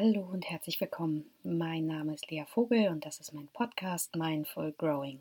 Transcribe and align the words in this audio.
Hallo 0.00 0.28
und 0.32 0.48
herzlich 0.48 0.80
willkommen. 0.80 1.28
Mein 1.42 1.88
Name 1.88 2.14
ist 2.14 2.30
Lea 2.30 2.44
Vogel 2.46 2.86
und 2.86 3.04
das 3.04 3.18
ist 3.18 3.32
mein 3.32 3.48
Podcast 3.48 4.14
Mindful 4.14 4.70
Growing. 4.78 5.18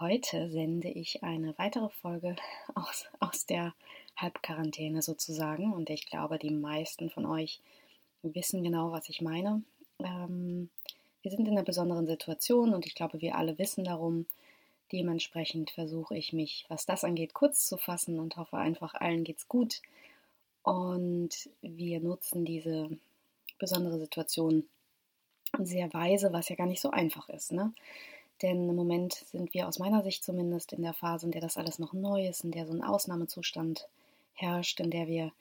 Heute 0.00 0.48
sende 0.48 0.88
ich 0.88 1.22
eine 1.22 1.52
weitere 1.58 1.90
Folge 1.90 2.34
aus, 2.74 3.04
aus 3.20 3.44
der 3.44 3.74
Halbquarantäne 4.16 5.02
sozusagen 5.02 5.70
und 5.74 5.90
ich 5.90 6.06
glaube, 6.06 6.38
die 6.38 6.48
meisten 6.48 7.10
von 7.10 7.26
euch 7.26 7.60
wissen 8.22 8.62
genau, 8.64 8.90
was 8.90 9.10
ich 9.10 9.20
meine. 9.20 9.62
Ähm, 9.98 10.70
wir 11.20 11.30
sind 11.30 11.46
in 11.46 11.52
einer 11.52 11.62
besonderen 11.62 12.06
Situation 12.06 12.72
und 12.72 12.86
ich 12.86 12.94
glaube, 12.94 13.20
wir 13.20 13.36
alle 13.36 13.58
wissen 13.58 13.84
darum. 13.84 14.24
Dementsprechend 14.92 15.70
versuche 15.70 16.16
ich 16.16 16.32
mich, 16.32 16.64
was 16.68 16.86
das 16.86 17.04
angeht, 17.04 17.34
kurz 17.34 17.66
zu 17.66 17.76
fassen 17.76 18.18
und 18.18 18.38
hoffe 18.38 18.56
einfach, 18.56 18.94
allen 18.94 19.24
geht's 19.24 19.46
gut. 19.46 19.82
Und 20.62 21.50
wir 21.60 22.00
nutzen 22.00 22.46
diese 22.46 22.88
besondere 23.58 23.98
Situation 23.98 24.64
sehr 25.58 25.92
weise, 25.92 26.32
was 26.32 26.48
ja 26.48 26.56
gar 26.56 26.66
nicht 26.66 26.80
so 26.80 26.90
einfach 26.90 27.28
ist. 27.28 27.52
Ne? 27.52 27.72
Denn 28.42 28.68
im 28.68 28.76
Moment 28.76 29.12
sind 29.12 29.54
wir 29.54 29.68
aus 29.68 29.78
meiner 29.78 30.02
Sicht 30.02 30.24
zumindest 30.24 30.72
in 30.72 30.82
der 30.82 30.94
Phase, 30.94 31.26
in 31.26 31.32
der 31.32 31.40
das 31.40 31.56
alles 31.56 31.78
noch 31.78 31.92
neu 31.92 32.26
ist, 32.26 32.44
in 32.44 32.50
der 32.50 32.66
so 32.66 32.72
ein 32.72 32.82
Ausnahmezustand 32.82 33.88
herrscht, 34.34 34.80
in 34.80 34.90
der 34.90 35.06
wir 35.06 35.32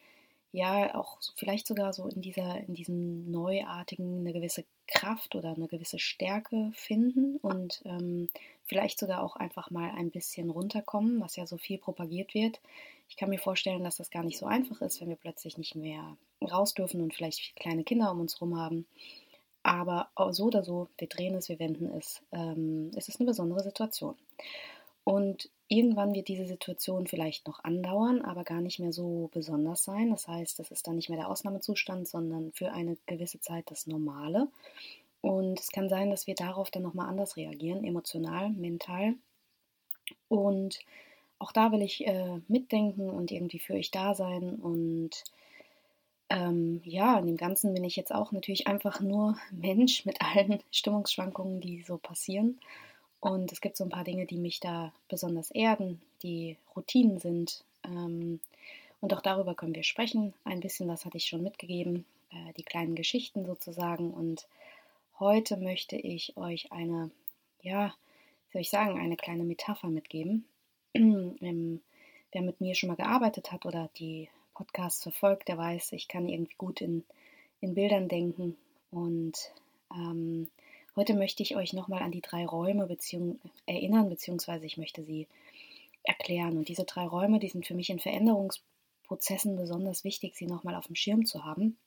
ja 0.51 0.93
auch 0.93 1.17
vielleicht 1.35 1.65
sogar 1.65 1.93
so 1.93 2.07
in 2.07 2.21
dieser, 2.21 2.59
in 2.59 2.75
diesem 2.75 3.31
Neuartigen 3.31 4.19
eine 4.19 4.33
gewisse 4.33 4.65
Kraft 4.85 5.35
oder 5.35 5.55
eine 5.55 5.67
gewisse 5.67 5.97
Stärke 5.97 6.71
finden 6.75 7.37
und 7.37 7.81
ähm, 7.85 8.29
vielleicht 8.63 8.99
sogar 8.99 9.23
auch 9.23 9.35
einfach 9.35 9.71
mal 9.71 9.89
ein 9.89 10.11
bisschen 10.11 10.51
runterkommen, 10.51 11.19
was 11.19 11.35
ja 11.35 11.47
so 11.47 11.57
viel 11.57 11.79
propagiert 11.79 12.35
wird. 12.35 12.61
Ich 13.09 13.17
kann 13.17 13.29
mir 13.29 13.39
vorstellen, 13.39 13.83
dass 13.83 13.97
das 13.97 14.09
gar 14.09 14.23
nicht 14.23 14.37
so 14.37 14.45
einfach 14.45 14.81
ist, 14.81 14.99
wenn 15.01 15.09
wir 15.09 15.15
plötzlich 15.15 15.57
nicht 15.57 15.75
mehr 15.75 16.17
raus 16.41 16.73
dürfen 16.73 17.01
und 17.01 17.13
vielleicht 17.13 17.55
kleine 17.55 17.83
Kinder 17.83 18.11
um 18.11 18.21
uns 18.21 18.35
herum 18.35 18.57
haben. 18.57 18.87
Aber 19.61 20.09
so 20.31 20.45
oder 20.45 20.63
so, 20.63 20.89
wir 20.97 21.07
drehen 21.07 21.35
es, 21.35 21.47
wir 21.47 21.59
wenden 21.59 21.85
es. 21.97 22.21
Ähm, 22.31 22.91
es 22.95 23.07
ist 23.07 23.19
eine 23.19 23.27
besondere 23.27 23.63
Situation. 23.63 24.15
Und 25.05 25.49
irgendwann 25.67 26.13
wird 26.13 26.27
diese 26.27 26.45
Situation 26.45 27.07
vielleicht 27.07 27.47
noch 27.47 27.63
andauern, 27.63 28.21
aber 28.21 28.43
gar 28.43 28.61
nicht 28.61 28.79
mehr 28.79 28.93
so 28.93 29.29
besonders 29.33 29.83
sein. 29.83 30.11
Das 30.11 30.27
heißt, 30.27 30.59
das 30.59 30.71
ist 30.71 30.87
dann 30.87 30.95
nicht 30.95 31.09
mehr 31.09 31.17
der 31.17 31.29
Ausnahmezustand, 31.29 32.07
sondern 32.07 32.51
für 32.53 32.71
eine 32.71 32.97
gewisse 33.05 33.39
Zeit 33.39 33.69
das 33.69 33.87
Normale. 33.87 34.47
Und 35.21 35.59
es 35.59 35.71
kann 35.71 35.87
sein, 35.89 36.09
dass 36.09 36.27
wir 36.27 36.35
darauf 36.35 36.69
dann 36.71 36.83
nochmal 36.83 37.07
anders 37.07 37.37
reagieren, 37.37 37.85
emotional, 37.85 38.49
mental. 38.49 39.15
Und 40.27 40.79
auch 41.43 41.51
da 41.51 41.73
will 41.73 41.81
ich 41.81 42.07
äh, 42.07 42.39
mitdenken 42.47 43.09
und 43.09 43.29
irgendwie 43.29 43.59
für 43.59 43.73
euch 43.73 43.91
da 43.91 44.15
sein 44.15 44.55
und 44.55 45.25
ähm, 46.29 46.81
ja, 46.85 47.19
in 47.19 47.27
dem 47.27 47.35
Ganzen 47.35 47.73
bin 47.73 47.83
ich 47.83 47.97
jetzt 47.97 48.15
auch 48.15 48.31
natürlich 48.31 48.65
einfach 48.65 49.01
nur 49.01 49.37
Mensch 49.51 50.05
mit 50.05 50.21
allen 50.21 50.63
Stimmungsschwankungen, 50.71 51.59
die 51.59 51.81
so 51.81 51.97
passieren. 51.97 52.59
Und 53.19 53.51
es 53.51 53.59
gibt 53.59 53.77
so 53.77 53.83
ein 53.83 53.89
paar 53.89 54.05
Dinge, 54.05 54.25
die 54.25 54.37
mich 54.37 54.61
da 54.61 54.93
besonders 55.09 55.51
erden, 55.51 56.01
die 56.23 56.57
Routinen 56.75 57.19
sind. 57.19 57.63
Ähm, 57.83 58.39
und 59.01 59.13
auch 59.13 59.21
darüber 59.21 59.53
können 59.53 59.75
wir 59.75 59.83
sprechen. 59.83 60.33
Ein 60.45 60.61
bisschen 60.61 60.87
was 60.87 61.03
hatte 61.03 61.17
ich 61.17 61.25
schon 61.25 61.43
mitgegeben, 61.43 62.05
äh, 62.31 62.53
die 62.53 62.63
kleinen 62.63 62.95
Geschichten 62.95 63.45
sozusagen. 63.45 64.11
Und 64.11 64.47
heute 65.19 65.57
möchte 65.57 65.97
ich 65.97 66.37
euch 66.37 66.71
eine, 66.71 67.11
ja, 67.61 67.93
soll 68.53 68.61
ich 68.61 68.69
sagen, 68.69 68.97
eine 68.97 69.17
kleine 69.17 69.43
Metapher 69.43 69.89
mitgeben. 69.89 70.45
ähm, 71.41 71.81
wer 72.31 72.41
mit 72.41 72.61
mir 72.61 72.75
schon 72.75 72.89
mal 72.89 72.95
gearbeitet 72.95 73.51
hat 73.51 73.65
oder 73.65 73.89
die 73.97 74.29
Podcasts 74.53 75.01
verfolgt, 75.01 75.47
der 75.47 75.57
weiß, 75.57 75.93
ich 75.93 76.07
kann 76.07 76.29
irgendwie 76.29 76.55
gut 76.57 76.81
in, 76.81 77.03
in 77.61 77.73
Bildern 77.73 78.07
denken. 78.07 78.55
Und 78.91 79.51
ähm, 79.91 80.49
heute 80.95 81.15
möchte 81.15 81.41
ich 81.41 81.55
euch 81.55 81.73
nochmal 81.73 82.03
an 82.03 82.11
die 82.11 82.21
drei 82.21 82.45
Räume 82.45 82.85
beziehung, 82.85 83.39
erinnern, 83.65 84.09
beziehungsweise 84.09 84.65
ich 84.65 84.77
möchte 84.77 85.03
sie 85.03 85.27
erklären. 86.03 86.57
Und 86.57 86.67
diese 86.67 86.83
drei 86.83 87.05
Räume, 87.05 87.39
die 87.39 87.49
sind 87.49 87.65
für 87.65 87.73
mich 87.73 87.89
in 87.89 87.99
Veränderungsprozessen 87.99 89.55
besonders 89.55 90.03
wichtig, 90.03 90.35
sie 90.35 90.45
nochmal 90.45 90.75
auf 90.75 90.85
dem 90.85 90.95
Schirm 90.95 91.25
zu 91.25 91.43
haben. 91.43 91.77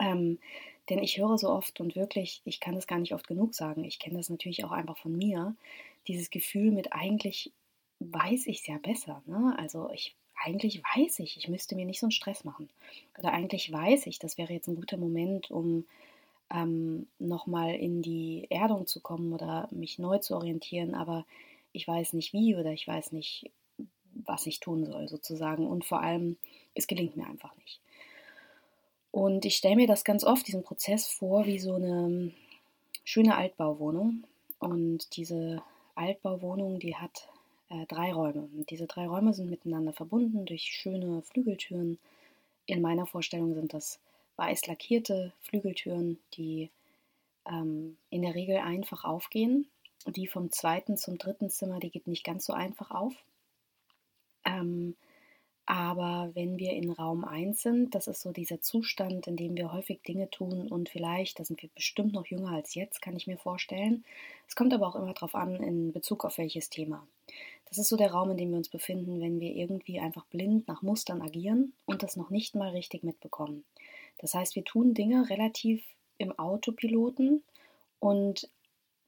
Ähm, 0.00 0.38
denn 0.90 0.98
ich 1.02 1.18
höre 1.18 1.38
so 1.38 1.50
oft 1.50 1.80
und 1.80 1.96
wirklich, 1.96 2.42
ich 2.44 2.60
kann 2.60 2.74
das 2.74 2.86
gar 2.86 2.98
nicht 2.98 3.14
oft 3.14 3.26
genug 3.26 3.54
sagen, 3.54 3.84
ich 3.84 3.98
kenne 3.98 4.18
das 4.18 4.30
natürlich 4.30 4.64
auch 4.64 4.72
einfach 4.72 4.96
von 4.98 5.16
mir, 5.16 5.54
dieses 6.06 6.30
Gefühl 6.30 6.70
mit 6.70 6.92
eigentlich 6.92 7.52
weiß 8.00 8.46
ich 8.46 8.60
es 8.60 8.66
ja 8.66 8.78
besser. 8.78 9.22
Ne? 9.26 9.54
Also 9.58 9.90
ich 9.90 10.14
eigentlich 10.44 10.82
weiß 10.96 11.20
ich, 11.20 11.36
ich 11.36 11.48
müsste 11.48 11.74
mir 11.74 11.86
nicht 11.86 11.98
so 11.98 12.06
einen 12.06 12.12
Stress 12.12 12.44
machen. 12.44 12.68
Oder 13.18 13.32
eigentlich 13.32 13.72
weiß 13.72 14.06
ich, 14.06 14.18
das 14.18 14.38
wäre 14.38 14.52
jetzt 14.52 14.68
ein 14.68 14.76
guter 14.76 14.96
Moment, 14.96 15.50
um 15.50 15.86
ähm, 16.50 17.06
nochmal 17.18 17.74
in 17.74 18.02
die 18.02 18.46
Erdung 18.50 18.86
zu 18.86 19.00
kommen 19.00 19.32
oder 19.32 19.68
mich 19.70 19.98
neu 19.98 20.18
zu 20.18 20.36
orientieren, 20.36 20.94
aber 20.94 21.24
ich 21.72 21.88
weiß 21.88 22.12
nicht 22.12 22.32
wie 22.32 22.54
oder 22.54 22.70
ich 22.70 22.86
weiß 22.86 23.12
nicht, 23.12 23.50
was 24.14 24.46
ich 24.46 24.60
tun 24.60 24.84
soll 24.84 25.08
sozusagen. 25.08 25.66
Und 25.66 25.84
vor 25.84 26.00
allem, 26.00 26.36
es 26.74 26.86
gelingt 26.86 27.16
mir 27.16 27.26
einfach 27.26 27.54
nicht. 27.56 27.80
Und 29.10 29.44
ich 29.44 29.56
stelle 29.56 29.76
mir 29.76 29.86
das 29.86 30.04
ganz 30.04 30.24
oft, 30.24 30.46
diesen 30.46 30.62
Prozess 30.62 31.08
vor, 31.08 31.46
wie 31.46 31.58
so 31.58 31.74
eine 31.74 32.32
schöne 33.04 33.36
Altbauwohnung. 33.36 34.24
Und 34.58 35.16
diese 35.16 35.62
Altbauwohnung, 35.94 36.78
die 36.78 36.96
hat 36.96 37.28
äh, 37.68 37.86
drei 37.86 38.12
Räume. 38.12 38.48
Und 38.56 38.70
diese 38.70 38.86
drei 38.86 39.06
Räume 39.06 39.34
sind 39.34 39.50
miteinander 39.50 39.92
verbunden 39.92 40.46
durch 40.46 40.62
schöne 40.62 41.22
Flügeltüren. 41.22 41.98
In 42.66 42.80
meiner 42.80 43.06
Vorstellung 43.06 43.54
sind 43.54 43.74
das 43.74 44.00
weiß 44.36 44.66
lackierte 44.66 45.32
Flügeltüren, 45.40 46.18
die 46.34 46.70
ähm, 47.46 47.96
in 48.10 48.22
der 48.22 48.34
Regel 48.34 48.58
einfach 48.58 49.04
aufgehen. 49.04 49.68
Die 50.06 50.26
vom 50.26 50.52
zweiten 50.52 50.96
zum 50.96 51.18
dritten 51.18 51.50
Zimmer, 51.50 51.80
die 51.80 51.90
geht 51.90 52.06
nicht 52.06 52.24
ganz 52.24 52.44
so 52.46 52.52
einfach 52.52 52.90
auf. 52.90 53.14
Ähm, 54.44 54.94
aber 55.68 56.30
wenn 56.34 56.58
wir 56.58 56.74
in 56.74 56.92
Raum 56.92 57.24
1 57.24 57.60
sind, 57.60 57.94
das 57.96 58.06
ist 58.06 58.20
so 58.20 58.30
dieser 58.30 58.60
Zustand, 58.60 59.26
in 59.26 59.36
dem 59.36 59.56
wir 59.56 59.72
häufig 59.72 60.00
Dinge 60.02 60.30
tun 60.30 60.68
und 60.68 60.88
vielleicht, 60.88 61.40
da 61.40 61.44
sind 61.44 61.60
wir 61.60 61.68
bestimmt 61.74 62.12
noch 62.12 62.26
jünger 62.26 62.52
als 62.52 62.76
jetzt, 62.76 63.02
kann 63.02 63.16
ich 63.16 63.26
mir 63.26 63.36
vorstellen. 63.36 64.04
Es 64.46 64.54
kommt 64.54 64.72
aber 64.72 64.86
auch 64.86 64.94
immer 64.94 65.12
darauf 65.12 65.34
an, 65.34 65.56
in 65.56 65.92
Bezug 65.92 66.24
auf 66.24 66.38
welches 66.38 66.70
Thema. 66.70 67.04
Das 67.68 67.78
ist 67.78 67.88
so 67.88 67.96
der 67.96 68.12
Raum, 68.12 68.30
in 68.30 68.36
dem 68.36 68.50
wir 68.50 68.58
uns 68.58 68.68
befinden, 68.68 69.20
wenn 69.20 69.40
wir 69.40 69.54
irgendwie 69.54 69.98
einfach 70.00 70.24
blind 70.26 70.68
nach 70.68 70.82
Mustern 70.82 71.20
agieren 71.20 71.72
und 71.84 72.02
das 72.02 72.16
noch 72.16 72.30
nicht 72.30 72.54
mal 72.54 72.70
richtig 72.70 73.02
mitbekommen. 73.02 73.64
Das 74.18 74.34
heißt, 74.34 74.54
wir 74.56 74.64
tun 74.64 74.94
Dinge 74.94 75.28
relativ 75.28 75.84
im 76.18 76.38
Autopiloten 76.38 77.42
und 77.98 78.48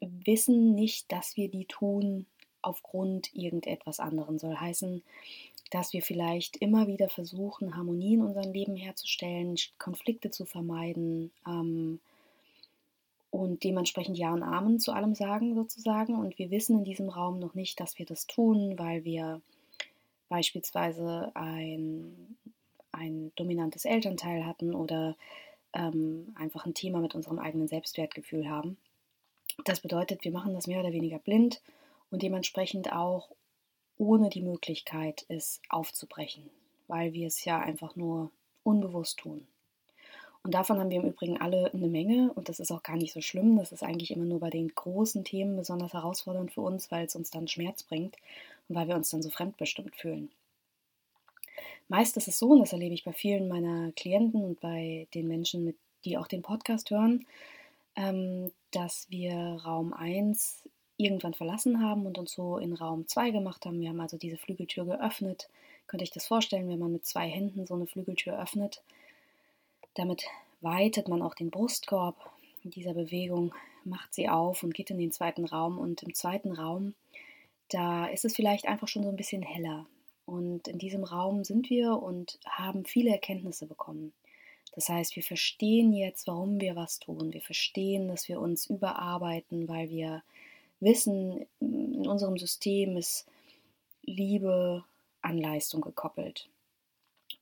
wissen 0.00 0.74
nicht, 0.74 1.10
dass 1.12 1.36
wir 1.36 1.48
die 1.48 1.64
tun 1.64 2.26
aufgrund 2.62 3.34
irgendetwas 3.34 4.00
anderen. 4.00 4.38
Soll 4.38 4.56
heißen, 4.56 5.02
dass 5.70 5.92
wir 5.92 6.02
vielleicht 6.02 6.56
immer 6.56 6.86
wieder 6.86 7.08
versuchen, 7.08 7.76
Harmonie 7.76 8.14
in 8.14 8.22
unserem 8.22 8.52
Leben 8.52 8.76
herzustellen, 8.76 9.56
Konflikte 9.78 10.30
zu 10.30 10.44
vermeiden 10.44 11.30
ähm, 11.46 12.00
und 13.30 13.64
dementsprechend 13.64 14.16
Ja 14.18 14.32
und 14.32 14.42
Amen 14.42 14.80
zu 14.80 14.92
allem 14.92 15.14
sagen 15.14 15.54
sozusagen. 15.54 16.16
Und 16.16 16.38
wir 16.38 16.50
wissen 16.50 16.78
in 16.78 16.84
diesem 16.84 17.08
Raum 17.08 17.38
noch 17.38 17.54
nicht, 17.54 17.78
dass 17.80 17.98
wir 17.98 18.06
das 18.06 18.26
tun, 18.26 18.78
weil 18.78 19.04
wir 19.04 19.40
beispielsweise 20.28 21.30
ein, 21.34 22.36
ein 22.92 23.32
dominantes 23.36 23.84
Elternteil 23.84 24.46
hatten 24.46 24.74
oder 24.74 25.16
ähm, 25.72 26.34
einfach 26.36 26.64
ein 26.66 26.74
Thema 26.74 27.00
mit 27.00 27.14
unserem 27.14 27.38
eigenen 27.38 27.68
Selbstwertgefühl 27.68 28.48
haben. 28.48 28.78
Das 29.64 29.80
bedeutet, 29.80 30.24
wir 30.24 30.32
machen 30.32 30.54
das 30.54 30.66
mehr 30.66 30.80
oder 30.80 30.92
weniger 30.92 31.18
blind 31.18 31.60
und 32.10 32.22
dementsprechend 32.22 32.92
auch 32.92 33.30
ohne 33.96 34.30
die 34.30 34.42
Möglichkeit, 34.42 35.26
es 35.28 35.60
aufzubrechen, 35.68 36.48
weil 36.86 37.12
wir 37.12 37.26
es 37.26 37.44
ja 37.44 37.58
einfach 37.58 37.96
nur 37.96 38.30
unbewusst 38.62 39.18
tun. 39.18 39.46
Und 40.42 40.54
davon 40.54 40.78
haben 40.78 40.90
wir 40.90 41.00
im 41.00 41.08
Übrigen 41.08 41.40
alle 41.40 41.72
eine 41.72 41.88
Menge 41.88 42.32
und 42.34 42.48
das 42.48 42.60
ist 42.60 42.70
auch 42.70 42.82
gar 42.82 42.96
nicht 42.96 43.12
so 43.12 43.20
schlimm. 43.20 43.56
Das 43.58 43.72
ist 43.72 43.82
eigentlich 43.82 44.12
immer 44.12 44.24
nur 44.24 44.40
bei 44.40 44.50
den 44.50 44.68
großen 44.68 45.24
Themen 45.24 45.56
besonders 45.56 45.92
herausfordernd 45.92 46.52
für 46.52 46.60
uns, 46.60 46.90
weil 46.90 47.06
es 47.06 47.16
uns 47.16 47.30
dann 47.30 47.48
Schmerz 47.48 47.82
bringt 47.82 48.16
und 48.68 48.76
weil 48.76 48.88
wir 48.88 48.94
uns 48.94 49.10
dann 49.10 49.22
so 49.22 49.30
fremdbestimmt 49.30 49.96
fühlen. 49.96 50.30
Meist 51.88 52.16
ist 52.16 52.28
es 52.28 52.38
so, 52.38 52.50
und 52.50 52.60
das 52.60 52.72
erlebe 52.72 52.94
ich 52.94 53.04
bei 53.04 53.12
vielen 53.12 53.48
meiner 53.48 53.92
Klienten 53.92 54.44
und 54.44 54.60
bei 54.60 55.06
den 55.14 55.26
Menschen, 55.26 55.74
die 56.04 56.18
auch 56.18 56.26
den 56.28 56.42
Podcast 56.42 56.90
hören, 56.90 57.26
ähm, 57.96 58.52
dass 58.70 59.06
wir 59.10 59.34
Raum 59.64 59.92
1 59.92 60.68
irgendwann 60.98 61.34
verlassen 61.34 61.82
haben 61.82 62.06
und 62.06 62.18
uns 62.18 62.32
so 62.32 62.58
in 62.58 62.74
Raum 62.74 63.06
2 63.06 63.30
gemacht 63.30 63.64
haben. 63.64 63.80
Wir 63.80 63.88
haben 63.88 64.00
also 64.00 64.18
diese 64.18 64.36
Flügeltür 64.36 64.84
geöffnet. 64.84 65.48
Könnt 65.86 66.02
ihr 66.02 66.04
euch 66.04 66.10
das 66.10 66.26
vorstellen, 66.26 66.68
wenn 66.68 66.78
man 66.78 66.92
mit 66.92 67.06
zwei 67.06 67.28
Händen 67.28 67.66
so 67.66 67.74
eine 67.74 67.86
Flügeltür 67.86 68.40
öffnet? 68.40 68.82
Damit 69.94 70.24
weitet 70.60 71.08
man 71.08 71.22
auch 71.22 71.34
den 71.34 71.50
Brustkorb. 71.50 72.16
In 72.62 72.70
dieser 72.70 72.94
Bewegung 72.94 73.54
macht 73.84 74.14
sie 74.14 74.28
auf 74.28 74.62
und 74.62 74.74
geht 74.74 74.90
in 74.90 74.98
den 74.98 75.12
zweiten 75.12 75.44
Raum. 75.44 75.78
Und 75.78 76.02
im 76.02 76.14
zweiten 76.14 76.52
Raum, 76.52 76.94
da 77.70 78.06
ist 78.06 78.24
es 78.24 78.34
vielleicht 78.34 78.66
einfach 78.66 78.88
schon 78.88 79.02
so 79.02 79.08
ein 79.08 79.16
bisschen 79.16 79.42
heller. 79.42 79.86
Und 80.26 80.68
in 80.68 80.78
diesem 80.78 81.04
Raum 81.04 81.44
sind 81.44 81.70
wir 81.70 82.02
und 82.02 82.38
haben 82.44 82.84
viele 82.84 83.10
Erkenntnisse 83.10 83.66
bekommen. 83.66 84.12
Das 84.74 84.88
heißt, 84.88 85.16
wir 85.16 85.22
verstehen 85.22 85.92
jetzt, 85.92 86.26
warum 86.26 86.60
wir 86.60 86.76
was 86.76 86.98
tun. 86.98 87.32
Wir 87.32 87.40
verstehen, 87.40 88.08
dass 88.08 88.28
wir 88.28 88.40
uns 88.40 88.66
überarbeiten, 88.66 89.66
weil 89.68 89.90
wir 89.90 90.22
wissen, 90.80 91.46
in 91.60 92.06
unserem 92.06 92.36
System 92.36 92.96
ist 92.96 93.26
Liebe 94.02 94.84
an 95.22 95.38
Leistung 95.38 95.80
gekoppelt. 95.80 96.48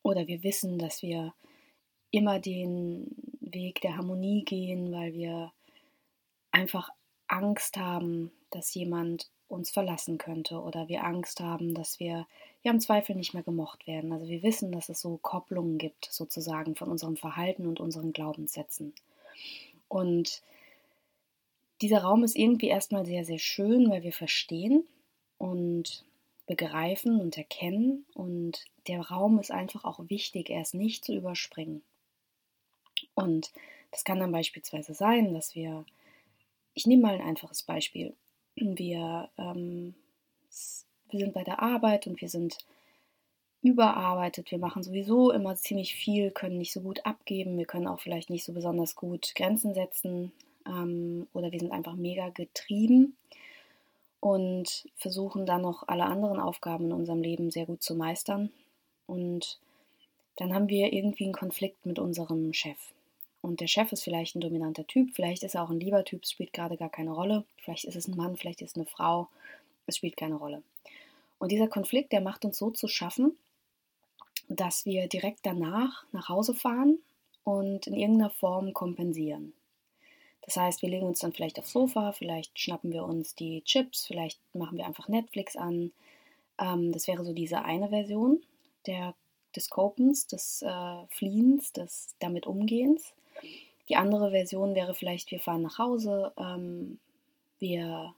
Oder 0.03 0.27
wir 0.29 0.43
wissen, 0.43 0.79
dass 0.79 1.03
wir 1.03 1.35
immer 2.11 2.39
den 2.39 3.15
Weg 3.41 3.81
der 3.81 3.97
Harmonie 3.97 4.45
gehen, 4.45 4.93
weil 4.93 5.13
wir 5.13 5.53
einfach 6.51 6.91
Angst 7.27 7.77
haben, 7.77 8.31
dass 8.51 8.75
jemand 8.75 9.29
uns 9.49 9.71
verlassen 9.71 10.19
könnte 10.19 10.61
oder 10.61 10.89
wir 10.89 11.05
Angst 11.05 11.41
haben, 11.41 11.75
dass 11.75 12.01
wir 12.01 12.27
ja 12.63 12.73
im 12.73 12.81
Zweifel 12.81 13.15
nicht 13.15 13.35
mehr 13.35 13.43
gemocht 13.43 13.87
werden. 13.87 14.13
Also 14.13 14.27
wir 14.29 14.43
wissen, 14.43 14.73
dass 14.73 14.89
es 14.89 15.01
so 15.01 15.19
Kopplungen 15.19 15.79
gibt 15.79 16.09
sozusagen 16.11 16.75
von 16.75 16.89
unserem 16.89 17.17
Verhalten 17.17 17.67
und 17.67 17.79
unseren 17.79 18.13
Glaubenssätzen. 18.13 18.93
Und 19.89 20.43
dieser 21.81 22.03
Raum 22.03 22.25
ist 22.25 22.37
irgendwie 22.37 22.69
erstmal 22.69 23.07
sehr, 23.07 23.25
sehr 23.25 23.39
schön, 23.39 23.91
weil 23.91 24.03
wir 24.03 24.13
verstehen 24.13 24.85
und 25.39 26.05
begreifen 26.47 27.21
und 27.21 27.37
erkennen 27.37 28.05
und 28.15 28.65
der 28.87 29.01
Raum 29.01 29.39
ist 29.39 29.51
einfach 29.51 29.85
auch 29.85 30.01
wichtig, 30.09 30.49
er 30.49 30.63
ist 30.63 30.75
nicht 30.75 31.05
zu 31.05 31.15
überspringen. 31.15 31.83
Und 33.15 33.53
das 33.91 34.05
kann 34.05 34.21
dann 34.21 34.33
beispielsweise 34.33 34.95
sein, 34.95 35.35
dass 35.35 35.55
wir, 35.55 35.85
ich 36.75 36.87
nehme 36.87 37.03
mal 37.03 37.15
ein 37.15 37.27
einfaches 37.27 37.63
Beispiel, 37.63 38.15
wir, 38.57 39.29
ähm, 39.39 39.95
wir 41.11 41.21
sind 41.21 41.35
bei 41.35 41.45
der 41.45 41.63
Arbeit 41.63 42.07
und 42.07 42.21
wir 42.21 42.29
sind 42.29 42.59
überarbeitet. 43.63 44.51
Wir 44.51 44.59
machen 44.59 44.83
sowieso 44.83 45.33
immer 45.33 45.57
ziemlich 45.57 45.95
viel, 45.95 46.31
können 46.31 46.59
nicht 46.59 46.73
so 46.73 46.81
gut 46.81 47.05
abgeben. 47.05 47.59
Wir 47.59 47.67
können 47.67 47.89
auch 47.89 48.01
vielleicht 48.01 48.31
nicht 48.31 48.45
so 48.45 48.53
besonders 48.53 48.95
gut 48.95 49.35
Grenzen 49.35 49.75
setzen 49.75 50.33
ähm, 50.67 51.27
oder 51.33 51.53
wir 51.53 51.59
sind 51.59 51.73
einfach 51.73 51.95
mega 51.95 52.29
getrieben 52.29 53.17
und 54.21 54.87
versuchen 54.97 55.47
dann 55.47 55.63
noch 55.63 55.89
alle 55.89 56.05
anderen 56.05 56.41
Aufgaben 56.41 56.87
in 56.87 56.93
unserem 56.93 57.23
Leben 57.23 57.51
sehr 57.51 57.67
gut 57.67 57.83
zu 57.83 57.95
meistern. 57.95 58.51
Und 59.07 59.59
dann 60.37 60.55
haben 60.55 60.69
wir 60.69 60.93
irgendwie 60.93 61.25
einen 61.25 61.33
Konflikt 61.33 61.85
mit 61.87 61.99
unserem 61.99 62.53
Chef. 62.53 62.79
Und 63.43 63.61
der 63.61 63.69
Chef 63.69 63.93
ist 63.93 64.03
vielleicht 64.03 64.35
ein 64.35 64.41
dominanter 64.41 64.87
Typ, 64.87 65.15
vielleicht 65.15 65.43
ist 65.43 65.55
er 65.55 65.63
auch 65.63 65.71
ein 65.71 65.81
lieber 65.81 66.05
Typ, 66.05 66.27
spielt 66.27 66.53
gerade 66.53 66.77
gar 66.77 66.91
keine 66.91 67.13
Rolle. 67.13 67.45
Vielleicht 67.59 67.85
ist 67.85 67.97
es 67.97 68.09
ein 68.09 68.17
Mann, 68.17 68.37
vielleicht 68.37 68.61
ist 68.61 68.73
es 68.73 68.77
eine 68.77 68.87
Frau, 68.87 69.29
es 69.87 69.97
spielt 69.97 70.17
keine 70.17 70.37
Rolle. 70.37 70.63
Und 71.39 71.53
dieser 71.53 71.69
Konflikt, 71.69 72.13
der 72.13 72.21
macht 72.21 72.45
uns 72.45 72.59
so 72.59 72.71
zu 72.71 72.89
schaffen, 72.89 73.37
dass 74.49 74.85
wir 74.85 75.09
direkt 75.09 75.41
danach 75.45 76.05
nach 76.13 76.29
Hause 76.29 76.55
fahren 76.55 76.99
und 77.45 77.87
in 77.87 77.95
irgendeiner 77.95 78.31
Form 78.31 78.73
kompensieren. 78.73 79.53
Das 80.43 80.57
heißt, 80.57 80.83
wir 80.83 80.89
legen 80.89 81.07
uns 81.07 81.19
dann 81.19 81.33
vielleicht 81.33 81.59
aufs 81.59 81.73
Sofa, 81.73 82.13
vielleicht 82.13 82.59
schnappen 82.59 82.93
wir 82.93 83.05
uns 83.05 83.35
die 83.35 83.63
Chips, 83.63 84.07
vielleicht 84.07 84.41
machen 84.55 84.79
wir 84.79 84.87
einfach 84.87 85.09
Netflix 85.09 85.57
an. 85.57 85.93
Ähm, 86.59 86.93
das 86.93 87.09
wäre 87.09 87.25
so 87.25 87.33
diese 87.33 87.65
eine 87.65 87.89
Version 87.89 88.43
der, 88.87 89.15
des 89.57 89.71
Copens, 89.71 90.27
des 90.27 90.63
äh, 90.63 91.07
Fliehens, 91.09 91.73
des 91.73 92.15
damit 92.19 92.47
Umgehens. 92.47 93.15
Die 93.89 93.97
andere 93.97 94.31
Version 94.31 94.75
wäre 94.75 94.95
vielleicht, 94.95 95.31
wir 95.31 95.41
fahren 95.41 95.63
nach 95.63 95.79
Hause, 95.79 96.33
ähm, 96.39 96.99
wir, 97.59 98.15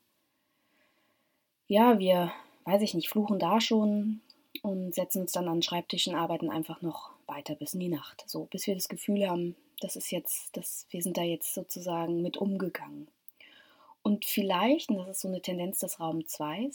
ja, 1.66 1.98
wir, 1.98 2.32
weiß 2.64 2.82
ich 2.82 2.94
nicht, 2.94 3.08
fluchen 3.08 3.38
da 3.38 3.60
schon 3.60 4.20
und 4.62 4.94
setzen 4.94 5.22
uns 5.22 5.32
dann 5.32 5.48
an 5.48 5.56
den 5.56 5.62
Schreibtisch 5.62 6.06
und 6.08 6.14
arbeiten 6.14 6.50
einfach 6.50 6.82
noch 6.82 7.10
weiter 7.26 7.54
bis 7.54 7.74
in 7.74 7.80
die 7.80 7.88
Nacht. 7.88 8.24
So, 8.26 8.44
bis 8.46 8.66
wir 8.66 8.74
das 8.74 8.88
Gefühl 8.88 9.28
haben, 9.28 9.54
das 9.80 9.96
ist 9.96 10.10
jetzt, 10.10 10.56
das, 10.56 10.86
wir 10.90 11.02
sind 11.02 11.16
da 11.16 11.22
jetzt 11.22 11.54
sozusagen 11.54 12.22
mit 12.22 12.36
umgegangen. 12.36 13.08
Und 14.02 14.24
vielleicht, 14.24 14.90
und 14.90 14.96
das 14.98 15.08
ist 15.08 15.20
so 15.20 15.28
eine 15.28 15.42
Tendenz 15.42 15.80
des 15.80 16.00
Raum 16.00 16.26
2, 16.26 16.70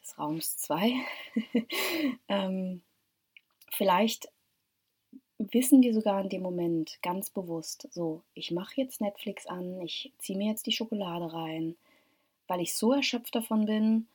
des 0.00 0.18
Raums 0.18 0.56
2, 0.56 0.94
ähm, 2.28 2.82
vielleicht 3.72 4.28
wissen 5.38 5.82
wir 5.82 5.92
sogar 5.92 6.20
in 6.20 6.28
dem 6.28 6.42
Moment 6.42 6.98
ganz 7.02 7.30
bewusst, 7.30 7.88
so, 7.90 8.22
ich 8.34 8.50
mache 8.52 8.80
jetzt 8.80 9.00
Netflix 9.00 9.46
an, 9.46 9.80
ich 9.80 10.12
ziehe 10.18 10.38
mir 10.38 10.48
jetzt 10.48 10.66
die 10.66 10.72
Schokolade 10.72 11.32
rein, 11.32 11.76
weil 12.46 12.60
ich 12.60 12.74
so 12.74 12.92
erschöpft 12.92 13.34
davon 13.34 13.66
bin 13.66 14.06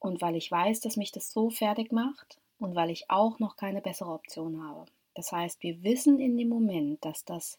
und 0.00 0.20
weil 0.20 0.34
ich 0.34 0.50
weiß, 0.50 0.80
dass 0.80 0.96
mich 0.96 1.12
das 1.12 1.32
so 1.32 1.50
fertig 1.50 1.92
macht 1.92 2.38
und 2.58 2.74
weil 2.74 2.90
ich 2.90 3.10
auch 3.10 3.38
noch 3.38 3.56
keine 3.56 3.80
bessere 3.80 4.10
Option 4.10 4.62
habe. 4.64 4.86
Das 5.14 5.30
heißt, 5.30 5.62
wir 5.62 5.82
wissen 5.82 6.18
in 6.18 6.36
dem 6.36 6.48
Moment, 6.48 7.04
dass 7.04 7.24
das 7.24 7.58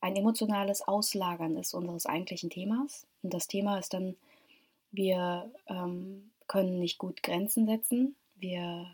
ein 0.00 0.16
emotionales 0.16 0.82
Auslagern 0.82 1.56
ist 1.56 1.74
unseres 1.74 2.06
eigentlichen 2.06 2.50
Themas. 2.50 3.06
Und 3.22 3.32
das 3.32 3.46
Thema 3.46 3.78
ist 3.78 3.94
dann, 3.94 4.16
wir 4.90 5.50
ähm, 5.66 6.30
können 6.46 6.78
nicht 6.78 6.98
gut 6.98 7.22
Grenzen 7.22 7.66
setzen, 7.66 8.16
wir 8.36 8.86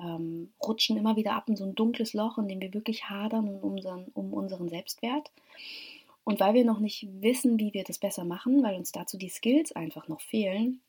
ähm, 0.00 0.52
rutschen 0.62 0.96
immer 0.96 1.16
wieder 1.16 1.34
ab 1.34 1.48
in 1.48 1.56
so 1.56 1.64
ein 1.64 1.74
dunkles 1.74 2.14
Loch, 2.14 2.38
in 2.38 2.48
dem 2.48 2.60
wir 2.60 2.74
wirklich 2.74 3.08
hadern 3.08 3.48
um 3.48 3.72
unseren, 3.72 4.06
um 4.14 4.32
unseren 4.32 4.68
Selbstwert. 4.68 5.30
Und 6.24 6.40
weil 6.40 6.54
wir 6.54 6.64
noch 6.64 6.80
nicht 6.80 7.08
wissen, 7.20 7.58
wie 7.58 7.74
wir 7.74 7.84
das 7.84 7.98
besser 7.98 8.24
machen, 8.24 8.62
weil 8.62 8.76
uns 8.76 8.92
dazu 8.92 9.16
die 9.16 9.28
Skills 9.28 9.72
einfach 9.72 10.08
noch 10.08 10.20
fehlen, 10.20 10.80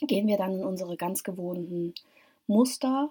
gehen 0.00 0.26
wir 0.26 0.36
dann 0.36 0.54
in 0.54 0.64
unsere 0.64 0.96
ganz 0.96 1.22
gewohnten 1.22 1.94
Muster 2.46 3.10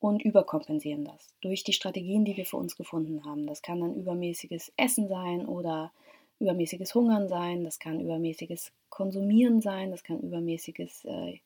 und 0.00 0.22
überkompensieren 0.22 1.04
das 1.04 1.34
durch 1.40 1.64
die 1.64 1.72
Strategien, 1.72 2.24
die 2.24 2.36
wir 2.36 2.46
für 2.46 2.56
uns 2.56 2.76
gefunden 2.76 3.24
haben. 3.24 3.46
Das 3.46 3.62
kann 3.62 3.80
dann 3.80 3.94
übermäßiges 3.94 4.72
Essen 4.76 5.08
sein 5.08 5.46
oder 5.46 5.92
übermäßiges 6.38 6.94
Hungern 6.94 7.28
sein, 7.28 7.64
das 7.64 7.78
kann 7.78 8.00
übermäßiges 8.00 8.70
Konsumieren 8.90 9.60
sein, 9.60 9.90
das 9.90 10.04
kann 10.04 10.20
übermäßiges 10.20 11.04
äh, 11.04 11.40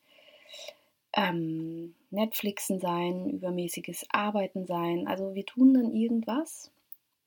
ähm, 1.14 1.94
Netflixen 2.10 2.80
sein, 2.80 3.30
übermäßiges 3.30 4.06
Arbeiten 4.10 4.66
sein. 4.66 5.06
Also 5.06 5.34
wir 5.34 5.46
tun 5.46 5.74
dann 5.74 5.94
irgendwas, 5.94 6.70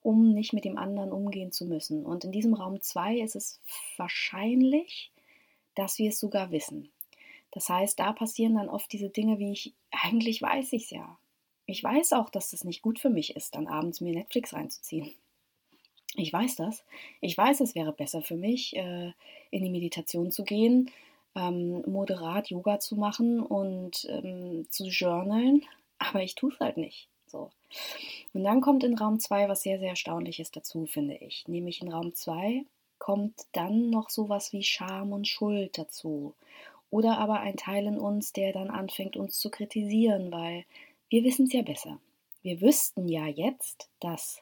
um 0.01 0.33
nicht 0.33 0.53
mit 0.53 0.65
dem 0.65 0.77
anderen 0.77 1.11
umgehen 1.11 1.51
zu 1.51 1.65
müssen. 1.65 2.05
Und 2.05 2.23
in 2.23 2.31
diesem 2.31 2.53
Raum 2.53 2.81
2 2.81 3.19
ist 3.19 3.35
es 3.35 3.59
wahrscheinlich, 3.97 5.11
dass 5.75 5.97
wir 5.97 6.09
es 6.09 6.19
sogar 6.19 6.51
wissen. 6.51 6.89
Das 7.51 7.69
heißt, 7.69 7.99
da 7.99 8.11
passieren 8.11 8.55
dann 8.55 8.69
oft 8.69 8.91
diese 8.91 9.09
Dinge, 9.09 9.39
wie 9.39 9.51
ich, 9.51 9.73
eigentlich 9.91 10.41
weiß 10.41 10.73
ich 10.73 10.83
es 10.85 10.89
ja. 10.91 11.17
Ich 11.65 11.83
weiß 11.83 12.13
auch, 12.13 12.29
dass 12.29 12.53
es 12.53 12.63
nicht 12.63 12.81
gut 12.81 12.99
für 12.99 13.09
mich 13.09 13.35
ist, 13.35 13.55
dann 13.55 13.67
abends 13.67 14.01
mir 14.01 14.13
Netflix 14.13 14.53
reinzuziehen. 14.53 15.11
Ich 16.17 16.31
weiß 16.31 16.55
das. 16.55 16.83
Ich 17.21 17.37
weiß, 17.37 17.61
es 17.61 17.75
wäre 17.75 17.91
besser 17.91 18.21
für 18.21 18.35
mich, 18.35 18.75
äh, 18.75 19.11
in 19.51 19.63
die 19.63 19.69
Meditation 19.69 20.31
zu 20.31 20.43
gehen, 20.43 20.91
ähm, 21.35 21.83
moderat 21.85 22.49
Yoga 22.49 22.79
zu 22.79 22.95
machen 22.95 23.41
und 23.41 24.05
ähm, 24.09 24.65
zu 24.69 24.85
journalen, 24.85 25.63
aber 25.99 26.21
ich 26.21 26.35
tue 26.35 26.51
es 26.51 26.59
halt 26.59 26.77
nicht. 26.77 27.07
So. 27.27 27.49
Und 28.33 28.43
dann 28.43 28.61
kommt 28.61 28.83
in 28.83 28.97
Raum 28.97 29.19
2 29.19 29.49
was 29.49 29.63
sehr, 29.63 29.79
sehr 29.79 29.89
Erstaunliches 29.89 30.51
dazu, 30.51 30.85
finde 30.85 31.15
ich. 31.15 31.47
Nämlich 31.47 31.81
in 31.81 31.91
Raum 31.91 32.13
2 32.13 32.65
kommt 32.97 33.45
dann 33.51 33.89
noch 33.89 34.09
sowas 34.09 34.53
wie 34.53 34.63
Scham 34.63 35.11
und 35.11 35.27
Schuld 35.27 35.77
dazu. 35.77 36.33
Oder 36.89 37.17
aber 37.17 37.41
ein 37.41 37.57
Teil 37.57 37.87
in 37.87 37.99
uns, 37.99 38.31
der 38.31 38.53
dann 38.53 38.69
anfängt, 38.69 39.17
uns 39.17 39.39
zu 39.39 39.49
kritisieren, 39.49 40.31
weil 40.31 40.65
wir 41.09 41.23
wissen 41.23 41.45
es 41.47 41.53
ja 41.53 41.61
besser. 41.61 41.99
Wir 42.41 42.61
wüssten 42.61 43.09
ja 43.09 43.27
jetzt, 43.27 43.89
dass 43.99 44.41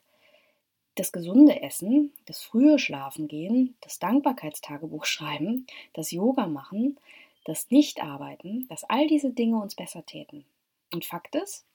das 0.96 1.12
gesunde 1.12 1.62
Essen, 1.62 2.12
das 2.26 2.42
frühe 2.42 2.78
Schlafen 2.80 3.28
gehen, 3.28 3.76
das 3.82 4.00
Dankbarkeitstagebuch 4.00 5.06
schreiben, 5.06 5.66
das 5.94 6.12
Yoga 6.12 6.48
machen, 6.48 6.98
das 7.46 7.70
Nichtarbeiten, 7.72 8.68
dass 8.70 8.84
all 8.86 9.08
diese 9.08 9.32
Dinge 9.32 9.58
uns 9.58 9.76
besser 9.76 10.06
täten. 10.06 10.46
Und 10.94 11.06
Fakt 11.06 11.36
ist, 11.36 11.66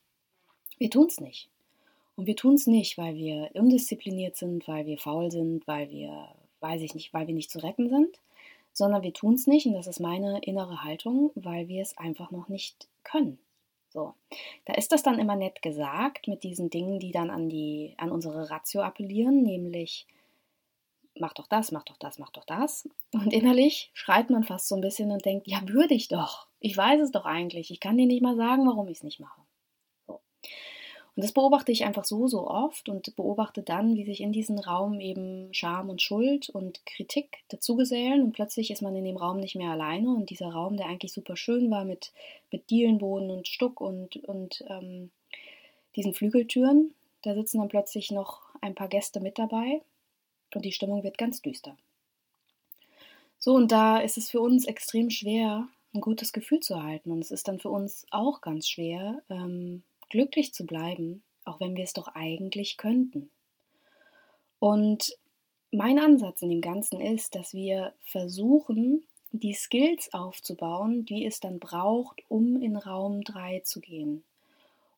wir 0.78 0.90
tun 0.90 1.06
es 1.06 1.20
nicht. 1.20 1.48
Und 2.16 2.26
wir 2.26 2.36
tun 2.36 2.54
es 2.54 2.66
nicht, 2.66 2.98
weil 2.98 3.16
wir 3.16 3.50
undiszipliniert 3.54 4.36
sind, 4.36 4.66
weil 4.66 4.86
wir 4.86 4.98
faul 4.98 5.30
sind, 5.30 5.66
weil 5.66 5.90
wir, 5.90 6.28
weiß 6.60 6.82
ich 6.82 6.94
nicht, 6.94 7.12
weil 7.12 7.26
wir 7.26 7.34
nicht 7.34 7.50
zu 7.50 7.58
retten 7.60 7.88
sind, 7.88 8.20
sondern 8.72 9.02
wir 9.02 9.12
tun 9.12 9.34
es 9.34 9.46
nicht, 9.46 9.66
und 9.66 9.74
das 9.74 9.86
ist 9.86 10.00
meine 10.00 10.40
innere 10.40 10.84
Haltung, 10.84 11.32
weil 11.34 11.68
wir 11.68 11.82
es 11.82 11.96
einfach 11.98 12.30
noch 12.30 12.48
nicht 12.48 12.88
können. 13.02 13.38
So, 13.90 14.14
da 14.66 14.74
ist 14.74 14.92
das 14.92 15.02
dann 15.02 15.18
immer 15.18 15.36
nett 15.36 15.62
gesagt 15.62 16.28
mit 16.28 16.42
diesen 16.44 16.68
Dingen, 16.70 16.98
die 16.98 17.10
dann 17.10 17.30
an 17.30 17.48
die 17.48 17.94
an 17.96 18.10
unsere 18.10 18.50
Ratio 18.50 18.82
appellieren, 18.82 19.42
nämlich 19.42 20.06
mach 21.20 21.32
doch 21.32 21.46
das, 21.46 21.72
mach 21.72 21.84
doch 21.84 21.96
das, 21.96 22.18
mach 22.18 22.30
doch 22.30 22.44
das. 22.44 22.88
Und 23.12 23.32
innerlich 23.32 23.90
schreit 23.94 24.30
man 24.30 24.44
fast 24.44 24.68
so 24.68 24.74
ein 24.74 24.80
bisschen 24.80 25.10
und 25.10 25.24
denkt, 25.24 25.46
ja, 25.48 25.60
würde 25.66 25.94
ich 25.94 26.08
doch. 26.08 26.46
Ich 26.60 26.76
weiß 26.76 27.00
es 27.00 27.12
doch 27.12 27.24
eigentlich. 27.24 27.70
Ich 27.70 27.80
kann 27.80 27.96
dir 27.96 28.06
nicht 28.06 28.22
mal 28.22 28.36
sagen, 28.36 28.66
warum 28.66 28.88
ich 28.88 28.98
es 28.98 29.04
nicht 29.04 29.20
mache. 29.20 29.40
Und 31.18 31.24
das 31.24 31.32
beobachte 31.32 31.72
ich 31.72 31.84
einfach 31.84 32.04
so, 32.04 32.28
so 32.28 32.46
oft 32.46 32.88
und 32.88 33.16
beobachte 33.16 33.64
dann, 33.64 33.96
wie 33.96 34.04
sich 34.04 34.20
in 34.20 34.30
diesen 34.30 34.60
Raum 34.60 35.00
eben 35.00 35.52
Scham 35.52 35.90
und 35.90 36.00
Schuld 36.00 36.48
und 36.48 36.86
Kritik 36.86 37.38
dazugesellen 37.48 38.22
und 38.22 38.34
plötzlich 38.34 38.70
ist 38.70 38.82
man 38.82 38.94
in 38.94 39.04
dem 39.04 39.16
Raum 39.16 39.40
nicht 39.40 39.56
mehr 39.56 39.72
alleine 39.72 40.10
und 40.10 40.30
dieser 40.30 40.50
Raum, 40.50 40.76
der 40.76 40.86
eigentlich 40.86 41.12
super 41.12 41.34
schön 41.34 41.72
war 41.72 41.84
mit, 41.84 42.12
mit 42.52 42.70
Dielenboden 42.70 43.32
und 43.32 43.48
Stuck 43.48 43.80
und, 43.80 44.14
und 44.28 44.64
ähm, 44.68 45.10
diesen 45.96 46.14
Flügeltüren, 46.14 46.94
da 47.22 47.34
sitzen 47.34 47.58
dann 47.58 47.68
plötzlich 47.68 48.12
noch 48.12 48.42
ein 48.60 48.76
paar 48.76 48.86
Gäste 48.86 49.18
mit 49.18 49.40
dabei 49.40 49.82
und 50.54 50.64
die 50.64 50.70
Stimmung 50.70 51.02
wird 51.02 51.18
ganz 51.18 51.42
düster. 51.42 51.76
So, 53.40 53.56
und 53.56 53.72
da 53.72 53.98
ist 53.98 54.18
es 54.18 54.30
für 54.30 54.40
uns 54.40 54.66
extrem 54.66 55.10
schwer, 55.10 55.66
ein 55.94 56.00
gutes 56.00 56.32
Gefühl 56.32 56.60
zu 56.60 56.74
erhalten. 56.74 57.10
Und 57.10 57.22
es 57.22 57.32
ist 57.32 57.48
dann 57.48 57.58
für 57.58 57.70
uns 57.70 58.06
auch 58.12 58.40
ganz 58.40 58.68
schwer, 58.68 59.20
ähm, 59.28 59.82
glücklich 60.08 60.52
zu 60.52 60.66
bleiben, 60.66 61.22
auch 61.44 61.60
wenn 61.60 61.76
wir 61.76 61.84
es 61.84 61.92
doch 61.92 62.08
eigentlich 62.14 62.76
könnten. 62.76 63.30
Und 64.58 65.16
mein 65.70 65.98
Ansatz 65.98 66.42
in 66.42 66.50
dem 66.50 66.60
Ganzen 66.60 67.00
ist, 67.00 67.34
dass 67.34 67.54
wir 67.54 67.92
versuchen, 68.00 69.04
die 69.32 69.52
Skills 69.52 70.12
aufzubauen, 70.14 71.04
die 71.04 71.26
es 71.26 71.40
dann 71.40 71.58
braucht, 71.58 72.22
um 72.28 72.60
in 72.60 72.76
Raum 72.76 73.22
3 73.22 73.60
zu 73.60 73.80
gehen. 73.80 74.24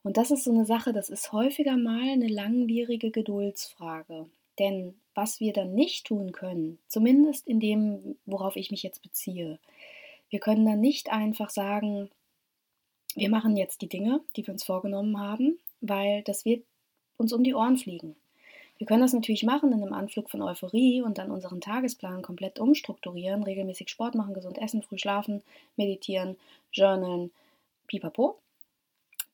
Und 0.03 0.17
das 0.17 0.31
ist 0.31 0.45
so 0.45 0.53
eine 0.53 0.65
Sache, 0.65 0.93
das 0.93 1.11
ist 1.11 1.33
häufiger 1.33 1.77
mal 1.77 2.09
eine 2.09 2.29
langwierige 2.29 3.11
Geduldsfrage. 3.11 4.27
Denn 4.59 4.95
was 5.15 5.41
wir 5.41 5.53
dann 5.53 5.75
nicht 5.75 6.07
tun 6.07 6.33
können, 6.33 6.79
zumindest 6.87 7.47
in 7.47 7.61
dem, 7.61 8.17
worauf 8.25 8.57
ich 8.57 8.71
mich 8.71 8.83
jetzt 8.83 9.03
beziehe, 9.03 9.59
wir 10.31 10.39
können 10.39 10.65
dann 10.65 10.81
nicht 10.81 11.11
einfach 11.11 11.51
sagen, 11.51 12.09
wir 13.17 13.31
machen 13.31 13.57
jetzt 13.57 13.83
die 13.83 13.89
Dinge, 13.89 14.21
die 14.37 14.47
wir 14.47 14.53
uns 14.53 14.65
vorgenommen 14.65 15.19
haben, 15.19 15.59
weil 15.81 16.23
das 16.23 16.45
wird 16.45 16.65
uns 17.17 17.33
um 17.33 17.43
die 17.43 17.55
Ohren 17.55 17.77
fliegen. 17.77 18.17
Wir 18.79 18.87
können 18.87 19.03
das 19.03 19.13
natürlich 19.13 19.43
machen 19.43 19.73
in 19.73 19.83
einem 19.83 19.93
Anflug 19.93 20.31
von 20.31 20.41
Euphorie 20.41 21.03
und 21.03 21.19
dann 21.19 21.31
unseren 21.31 21.61
Tagesplan 21.61 22.23
komplett 22.23 22.59
umstrukturieren, 22.59 23.43
regelmäßig 23.43 23.91
Sport 23.91 24.15
machen, 24.15 24.33
gesund 24.33 24.57
essen, 24.57 24.83
früh 24.83 24.97
schlafen, 24.97 25.43
meditieren, 25.77 26.39
journalen, 26.73 27.31
pipapo. 27.87 28.39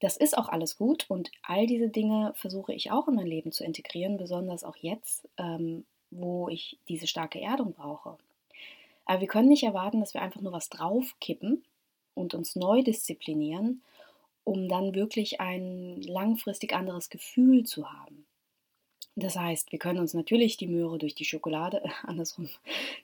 Das 0.01 0.17
ist 0.17 0.37
auch 0.37 0.49
alles 0.49 0.77
gut 0.77 1.07
und 1.09 1.31
all 1.43 1.67
diese 1.67 1.89
Dinge 1.89 2.33
versuche 2.35 2.75
ich 2.75 2.91
auch 2.91 3.07
in 3.07 3.15
mein 3.15 3.27
Leben 3.27 3.53
zu 3.53 3.65
integrieren, 3.65 4.17
besonders 4.17 4.65
auch 4.65 4.77
jetzt, 4.77 5.29
ähm, 5.39 5.87
wo 6.11 6.49
ich 6.49 6.79
diese 6.89 7.07
starke 7.07 7.41
Erdung 7.41 7.73
brauche. 7.73 8.19
Aber 9.05 9.21
wir 9.21 9.29
können 9.29 9.49
nicht 9.49 9.63
erwarten, 9.63 10.01
dass 10.01 10.13
wir 10.13 10.23
einfach 10.23 10.41
nur 10.41 10.53
was 10.53 10.69
draufkippen 10.71 11.63
und 12.17 12.35
uns 12.35 12.57
neu 12.57 12.83
disziplinieren, 12.83 13.83
um 14.43 14.69
dann 14.69 14.95
wirklich 14.95 15.41
ein 15.41 16.01
langfristig 16.03 16.73
anderes 16.75 17.11
Gefühl 17.11 17.65
zu 17.65 17.93
haben. 17.93 18.27
Das 19.15 19.37
heißt, 19.37 19.73
wir 19.73 19.79
können 19.79 20.01
uns 20.01 20.15
natürlich 20.15 20.57
die 20.57 20.67
Möhre 20.67 20.99
durch 20.99 21.15
die 21.15 21.25
Schokolade, 21.25 21.83
äh, 21.85 21.89
andersrum, 22.03 22.49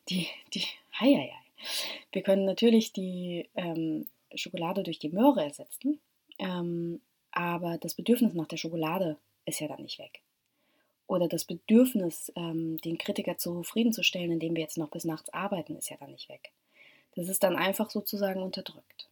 die, 0.09 0.27
die, 0.53 0.65
hei, 0.99 1.15
hei, 1.15 1.33
hei. 1.33 1.67
Wir 2.11 2.23
können 2.23 2.45
natürlich 2.45 2.93
die 2.93 3.49
ähm, 3.55 4.07
Schokolade 4.35 4.83
durch 4.83 4.99
die 4.99 5.11
Möhre 5.11 5.45
ersetzen, 5.45 6.01
ähm, 6.39 7.01
aber 7.31 7.79
das 7.79 7.95
Bedürfnis 7.95 8.35
nach 8.35 8.49
der 8.49 8.57
Schokolade 8.57 9.17
ist 9.47 9.61
ja 9.61 9.69
dann 9.69 9.83
nicht 9.83 9.99
weg. 9.99 10.21
Oder 11.07 11.29
das 11.29 11.45
Bedürfnis, 11.45 12.33
ähm, 12.37 12.79
den 12.79 12.99
Kritiker 12.99 13.39
zufriedenzustellen, 13.39 14.33
indem 14.33 14.55
wir 14.55 14.63
jetzt 14.63 14.79
noch 14.79 14.91
bis 14.91 15.05
nachts 15.05 15.31
arbeiten, 15.31 15.77
ist 15.77 15.91
ja 15.91 15.97
dann 15.99 16.13
nicht 16.13 16.29
weg. 16.29 16.53
Das 17.17 17.29
ist 17.29 17.43
dann 17.43 17.57
einfach 17.57 17.91
sozusagen 17.91 18.43
unterdrückt. 18.43 19.09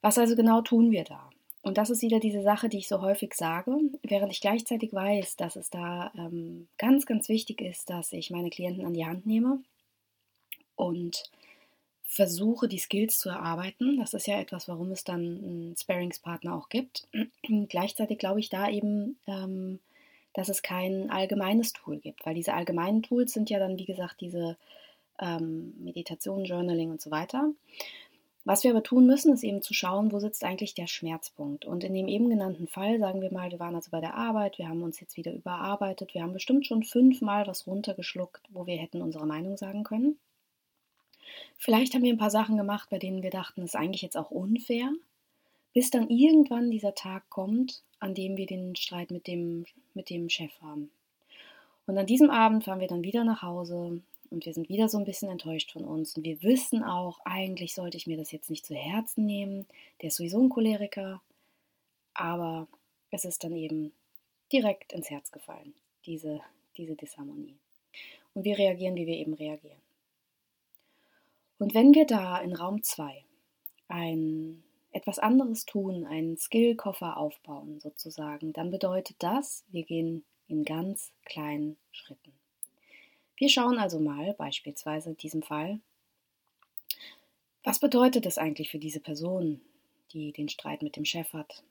Was 0.00 0.18
also 0.18 0.36
genau 0.36 0.60
tun 0.62 0.90
wir 0.90 1.04
da? 1.04 1.30
Und 1.62 1.78
das 1.78 1.90
ist 1.90 2.02
wieder 2.02 2.20
diese 2.20 2.42
Sache, 2.42 2.68
die 2.68 2.78
ich 2.78 2.86
so 2.86 3.00
häufig 3.00 3.34
sage, 3.34 3.76
während 4.04 4.30
ich 4.30 4.40
gleichzeitig 4.40 4.92
weiß, 4.92 5.34
dass 5.34 5.56
es 5.56 5.68
da 5.68 6.12
ähm, 6.16 6.68
ganz, 6.78 7.06
ganz 7.06 7.28
wichtig 7.28 7.60
ist, 7.60 7.90
dass 7.90 8.12
ich 8.12 8.30
meine 8.30 8.50
Klienten 8.50 8.86
an 8.86 8.94
die 8.94 9.04
Hand 9.04 9.26
nehme 9.26 9.58
und 10.76 11.24
versuche, 12.04 12.68
die 12.68 12.78
Skills 12.78 13.18
zu 13.18 13.30
erarbeiten. 13.30 13.98
Das 13.98 14.14
ist 14.14 14.28
ja 14.28 14.38
etwas, 14.38 14.68
warum 14.68 14.92
es 14.92 15.02
dann 15.02 15.20
einen 15.20 15.76
Sparingspartner 15.76 16.54
auch 16.54 16.68
gibt. 16.68 17.08
gleichzeitig 17.68 18.18
glaube 18.18 18.38
ich 18.38 18.48
da 18.48 18.70
eben, 18.70 19.18
ähm, 19.26 19.80
dass 20.34 20.48
es 20.48 20.62
kein 20.62 21.10
allgemeines 21.10 21.72
Tool 21.72 21.98
gibt, 21.98 22.24
weil 22.24 22.34
diese 22.34 22.54
allgemeinen 22.54 23.02
Tools 23.02 23.32
sind 23.32 23.50
ja 23.50 23.58
dann, 23.58 23.76
wie 23.76 23.86
gesagt, 23.86 24.20
diese 24.20 24.56
ähm, 25.20 25.74
Meditation, 25.78 26.44
Journaling 26.44 26.90
und 26.90 27.00
so 27.00 27.10
weiter. 27.10 27.50
Was 28.46 28.62
wir 28.62 28.70
aber 28.70 28.84
tun 28.84 29.06
müssen, 29.06 29.32
ist 29.32 29.42
eben 29.42 29.60
zu 29.60 29.74
schauen, 29.74 30.12
wo 30.12 30.20
sitzt 30.20 30.44
eigentlich 30.44 30.74
der 30.74 30.86
Schmerzpunkt. 30.86 31.64
Und 31.64 31.82
in 31.82 31.94
dem 31.94 32.06
eben 32.06 32.30
genannten 32.30 32.68
Fall, 32.68 33.00
sagen 33.00 33.20
wir 33.20 33.32
mal, 33.32 33.50
wir 33.50 33.58
waren 33.58 33.74
also 33.74 33.90
bei 33.90 34.00
der 34.00 34.14
Arbeit, 34.14 34.58
wir 34.58 34.68
haben 34.68 34.84
uns 34.84 35.00
jetzt 35.00 35.16
wieder 35.16 35.32
überarbeitet, 35.32 36.14
wir 36.14 36.22
haben 36.22 36.32
bestimmt 36.32 36.64
schon 36.64 36.84
fünfmal 36.84 37.48
was 37.48 37.66
runtergeschluckt, 37.66 38.42
wo 38.50 38.64
wir 38.68 38.76
hätten 38.76 39.02
unsere 39.02 39.26
Meinung 39.26 39.56
sagen 39.56 39.82
können. 39.82 40.16
Vielleicht 41.58 41.94
haben 41.94 42.04
wir 42.04 42.12
ein 42.12 42.18
paar 42.18 42.30
Sachen 42.30 42.56
gemacht, 42.56 42.88
bei 42.88 43.00
denen 43.00 43.24
wir 43.24 43.30
dachten, 43.30 43.62
das 43.62 43.70
ist 43.70 43.76
eigentlich 43.76 44.02
jetzt 44.02 44.16
auch 44.16 44.30
unfair, 44.30 44.92
bis 45.74 45.90
dann 45.90 46.08
irgendwann 46.08 46.70
dieser 46.70 46.94
Tag 46.94 47.28
kommt, 47.30 47.82
an 47.98 48.14
dem 48.14 48.36
wir 48.36 48.46
den 48.46 48.76
Streit 48.76 49.10
mit 49.10 49.26
dem, 49.26 49.66
mit 49.92 50.08
dem 50.08 50.28
Chef 50.28 50.52
haben. 50.62 50.92
Und 51.86 51.98
an 51.98 52.06
diesem 52.06 52.30
Abend 52.30 52.62
fahren 52.62 52.78
wir 52.78 52.88
dann 52.88 53.02
wieder 53.02 53.24
nach 53.24 53.42
Hause 53.42 54.00
und 54.30 54.46
wir 54.46 54.54
sind 54.54 54.68
wieder 54.68 54.88
so 54.88 54.98
ein 54.98 55.04
bisschen 55.04 55.30
enttäuscht 55.30 55.72
von 55.72 55.84
uns. 55.84 56.16
Und 56.16 56.24
wir 56.24 56.42
wissen 56.42 56.82
auch, 56.82 57.18
eigentlich 57.24 57.74
sollte 57.74 57.96
ich 57.96 58.06
mir 58.06 58.16
das 58.16 58.32
jetzt 58.32 58.50
nicht 58.50 58.66
zu 58.66 58.74
Herzen 58.74 59.26
nehmen. 59.26 59.66
Der 60.00 60.08
ist 60.08 60.16
sowieso 60.16 60.40
ein 60.40 60.48
Choleriker. 60.48 61.22
Aber 62.14 62.66
es 63.10 63.24
ist 63.24 63.44
dann 63.44 63.54
eben 63.54 63.92
direkt 64.52 64.92
ins 64.92 65.10
Herz 65.10 65.30
gefallen, 65.30 65.74
diese, 66.06 66.40
diese 66.76 66.94
Disharmonie. 66.94 67.56
Und 68.34 68.44
wir 68.44 68.58
reagieren, 68.58 68.96
wie 68.96 69.06
wir 69.06 69.16
eben 69.16 69.34
reagieren. 69.34 69.80
Und 71.58 71.74
wenn 71.74 71.94
wir 71.94 72.06
da 72.06 72.38
in 72.38 72.54
Raum 72.54 72.82
2 72.82 73.24
ein 73.88 74.62
etwas 74.92 75.18
anderes 75.18 75.64
tun, 75.64 76.06
einen 76.06 76.36
Skillkoffer 76.36 77.16
aufbauen 77.16 77.80
sozusagen, 77.80 78.52
dann 78.52 78.70
bedeutet 78.70 79.16
das, 79.18 79.64
wir 79.68 79.84
gehen 79.84 80.24
in 80.48 80.64
ganz 80.64 81.12
kleinen 81.24 81.76
Schritten. 81.92 82.32
Wir 83.36 83.48
schauen 83.50 83.78
also 83.78 84.00
mal, 84.00 84.32
beispielsweise 84.34 85.10
in 85.10 85.16
diesem 85.16 85.42
Fall, 85.42 85.80
was 87.62 87.78
bedeutet 87.80 88.24
es 88.26 88.38
eigentlich 88.38 88.70
für 88.70 88.78
diese 88.78 89.00
Person, 89.00 89.60
die 90.12 90.32
den 90.32 90.48
Streit 90.48 90.82
mit 90.82 90.96
dem 90.96 91.04
Chef 91.04 91.32
hat, 91.32 91.62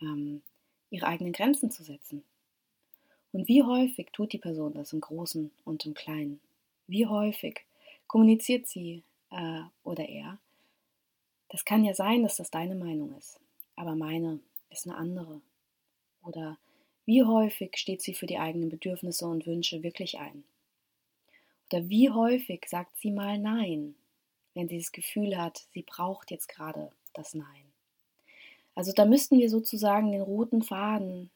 ähm, 0.00 0.42
ihre 0.90 1.06
eigenen 1.06 1.32
Grenzen 1.32 1.70
zu 1.70 1.82
setzen? 1.82 2.24
Und 3.32 3.48
wie 3.48 3.62
häufig 3.62 4.08
tut 4.12 4.32
die 4.32 4.38
Person 4.38 4.72
das 4.72 4.92
im 4.92 5.00
Großen 5.00 5.50
und 5.64 5.84
im 5.84 5.92
Kleinen? 5.92 6.40
Wie 6.86 7.06
häufig 7.06 7.66
kommuniziert 8.06 8.66
sie 8.66 9.02
äh, 9.30 9.62
oder 9.82 10.08
er? 10.08 10.38
Das 11.50 11.64
kann 11.64 11.84
ja 11.84 11.92
sein, 11.92 12.22
dass 12.22 12.36
das 12.36 12.50
deine 12.50 12.74
Meinung 12.74 13.14
ist, 13.18 13.38
aber 13.74 13.94
meine 13.94 14.40
ist 14.70 14.86
eine 14.86 14.96
andere. 14.96 15.42
Oder 16.22 16.56
wie 17.04 17.22
häufig 17.22 17.76
steht 17.76 18.00
sie 18.00 18.14
für 18.14 18.26
die 18.26 18.38
eigenen 18.38 18.68
Bedürfnisse 18.68 19.26
und 19.26 19.46
Wünsche 19.46 19.82
wirklich 19.82 20.18
ein? 20.18 20.44
Oder 21.70 21.88
wie 21.88 22.10
häufig 22.10 22.66
sagt 22.68 22.96
sie 22.98 23.10
mal 23.10 23.38
Nein, 23.38 23.94
wenn 24.54 24.68
sie 24.68 24.78
das 24.78 24.92
Gefühl 24.92 25.36
hat, 25.36 25.66
sie 25.72 25.82
braucht 25.82 26.30
jetzt 26.30 26.48
gerade 26.48 26.90
das 27.12 27.34
Nein. 27.34 27.64
Also 28.74 28.92
da 28.92 29.04
müssten 29.04 29.38
wir 29.38 29.50
sozusagen 29.50 30.12
den 30.12 30.22
roten 30.22 30.62
Faden 30.62 31.30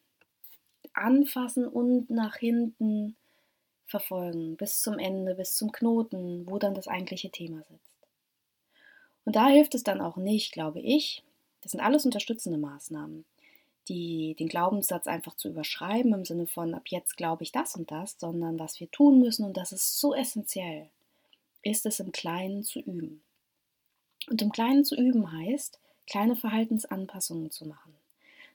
anfassen 0.92 1.66
und 1.66 2.10
nach 2.10 2.36
hinten 2.36 3.16
verfolgen, 3.86 4.56
bis 4.56 4.82
zum 4.82 4.98
Ende, 4.98 5.34
bis 5.34 5.56
zum 5.56 5.72
Knoten, 5.72 6.46
wo 6.48 6.58
dann 6.58 6.74
das 6.74 6.86
eigentliche 6.86 7.30
Thema 7.30 7.62
sitzt. 7.62 7.96
Und 9.24 9.36
da 9.36 9.48
hilft 9.48 9.74
es 9.74 9.82
dann 9.82 10.00
auch 10.00 10.16
nicht, 10.16 10.52
glaube 10.52 10.80
ich, 10.80 11.22
das 11.62 11.72
sind 11.72 11.80
alles 11.80 12.04
unterstützende 12.04 12.58
Maßnahmen, 12.58 13.24
die, 13.90 14.36
den 14.38 14.48
Glaubenssatz 14.48 15.08
einfach 15.08 15.34
zu 15.34 15.48
überschreiben 15.48 16.14
im 16.14 16.24
Sinne 16.24 16.46
von 16.46 16.74
ab 16.74 16.84
jetzt 16.86 17.16
glaube 17.16 17.42
ich 17.42 17.50
das 17.50 17.74
und 17.74 17.90
das, 17.90 18.16
sondern 18.18 18.58
was 18.58 18.78
wir 18.78 18.90
tun 18.90 19.20
müssen, 19.20 19.44
und 19.44 19.56
das 19.56 19.72
ist 19.72 19.98
so 19.98 20.14
essentiell, 20.14 20.88
ist 21.62 21.84
es 21.86 21.98
im 21.98 22.12
Kleinen 22.12 22.62
zu 22.62 22.78
üben. 22.78 23.22
Und 24.30 24.40
im 24.42 24.52
Kleinen 24.52 24.84
zu 24.84 24.94
üben 24.94 25.32
heißt, 25.32 25.80
kleine 26.06 26.36
Verhaltensanpassungen 26.36 27.50
zu 27.50 27.66
machen. 27.66 27.92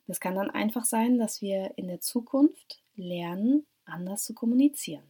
Das 0.08 0.20
kann 0.20 0.36
dann 0.36 0.50
einfach 0.50 0.86
sein, 0.86 1.18
dass 1.18 1.42
wir 1.42 1.74
in 1.76 1.88
der 1.88 2.00
Zukunft 2.00 2.80
lernen, 2.96 3.66
anders 3.84 4.24
zu 4.24 4.34
kommunizieren. 4.34 5.04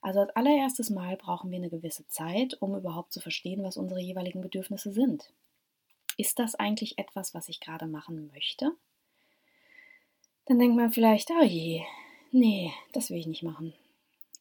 Also 0.00 0.20
als 0.20 0.34
allererstes 0.34 0.90
Mal 0.90 1.16
brauchen 1.16 1.50
wir 1.50 1.58
eine 1.58 1.70
gewisse 1.70 2.06
Zeit, 2.08 2.60
um 2.60 2.74
überhaupt 2.74 3.12
zu 3.12 3.20
verstehen, 3.20 3.62
was 3.62 3.76
unsere 3.76 4.00
jeweiligen 4.00 4.40
Bedürfnisse 4.40 4.92
sind. 4.92 5.30
Ist 6.16 6.38
das 6.38 6.54
eigentlich 6.54 6.98
etwas, 6.98 7.34
was 7.34 7.48
ich 7.48 7.60
gerade 7.60 7.86
machen 7.86 8.30
möchte? 8.32 8.72
Dann 10.46 10.58
denkt 10.58 10.76
man 10.76 10.92
vielleicht, 10.92 11.30
oh 11.30 11.42
je, 11.42 11.82
nee, 12.30 12.72
das 12.92 13.10
will 13.10 13.18
ich 13.18 13.26
nicht 13.26 13.42
machen. 13.42 13.74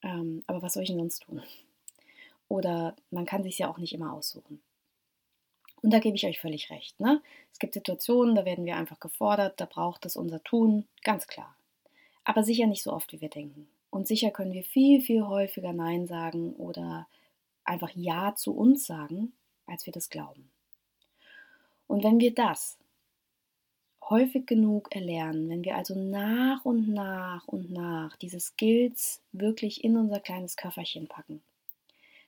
Ähm, 0.03 0.43
aber 0.47 0.61
was 0.61 0.73
soll 0.73 0.83
ich 0.83 0.89
denn 0.89 0.99
sonst 0.99 1.23
tun? 1.23 1.41
Oder 2.47 2.95
man 3.09 3.25
kann 3.25 3.43
sich 3.43 3.57
ja 3.57 3.69
auch 3.69 3.79
nicht 3.79 3.93
immer 3.93 4.13
aussuchen. 4.13 4.61
Und 5.81 5.91
da 5.91 5.99
gebe 5.99 6.15
ich 6.15 6.25
euch 6.25 6.39
völlig 6.39 6.69
recht. 6.69 6.99
Ne? 6.99 7.21
Es 7.51 7.59
gibt 7.59 7.73
Situationen, 7.73 8.35
da 8.35 8.45
werden 8.45 8.65
wir 8.65 8.75
einfach 8.75 8.99
gefordert, 8.99 9.59
da 9.59 9.65
braucht 9.65 10.05
es 10.05 10.15
unser 10.15 10.43
Tun, 10.43 10.87
ganz 11.03 11.27
klar. 11.27 11.55
Aber 12.23 12.43
sicher 12.43 12.67
nicht 12.67 12.83
so 12.83 12.91
oft, 12.91 13.11
wie 13.13 13.21
wir 13.21 13.29
denken. 13.29 13.67
Und 13.89 14.07
sicher 14.07 14.31
können 14.31 14.53
wir 14.53 14.63
viel, 14.63 15.01
viel 15.01 15.25
häufiger 15.25 15.73
Nein 15.73 16.07
sagen 16.07 16.53
oder 16.55 17.07
einfach 17.63 17.91
Ja 17.95 18.35
zu 18.35 18.55
uns 18.55 18.85
sagen, 18.85 19.33
als 19.65 19.85
wir 19.85 19.93
das 19.93 20.09
glauben. 20.09 20.49
Und 21.87 22.03
wenn 22.03 22.19
wir 22.19 22.33
das 22.33 22.77
häufig 24.09 24.45
genug 24.45 24.93
erlernen, 24.93 25.49
wenn 25.49 25.63
wir 25.63 25.75
also 25.75 25.95
nach 25.95 26.63
und 26.63 26.89
nach 26.89 27.47
und 27.47 27.71
nach 27.71 28.15
diese 28.17 28.39
Skills 28.39 29.21
wirklich 29.31 29.83
in 29.83 29.97
unser 29.97 30.19
kleines 30.19 30.57
Köfferchen 30.57 31.07
packen, 31.07 31.41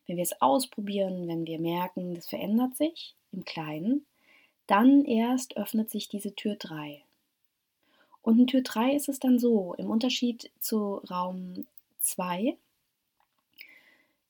wenn 0.07 0.17
wir 0.17 0.23
es 0.23 0.41
ausprobieren, 0.41 1.27
wenn 1.27 1.45
wir 1.45 1.59
merken, 1.59 2.15
das 2.15 2.27
verändert 2.27 2.75
sich 2.75 3.15
im 3.31 3.45
Kleinen, 3.45 4.05
dann 4.65 5.05
erst 5.05 5.57
öffnet 5.57 5.89
sich 5.89 6.09
diese 6.09 6.35
Tür 6.35 6.55
3. 6.55 7.01
Und 8.21 8.39
in 8.39 8.47
Tür 8.47 8.61
3 8.61 8.93
ist 8.93 9.07
es 9.07 9.19
dann 9.19 9.39
so, 9.39 9.73
im 9.77 9.89
Unterschied 9.89 10.51
zu 10.59 10.95
Raum 11.09 11.65
2, 11.99 12.57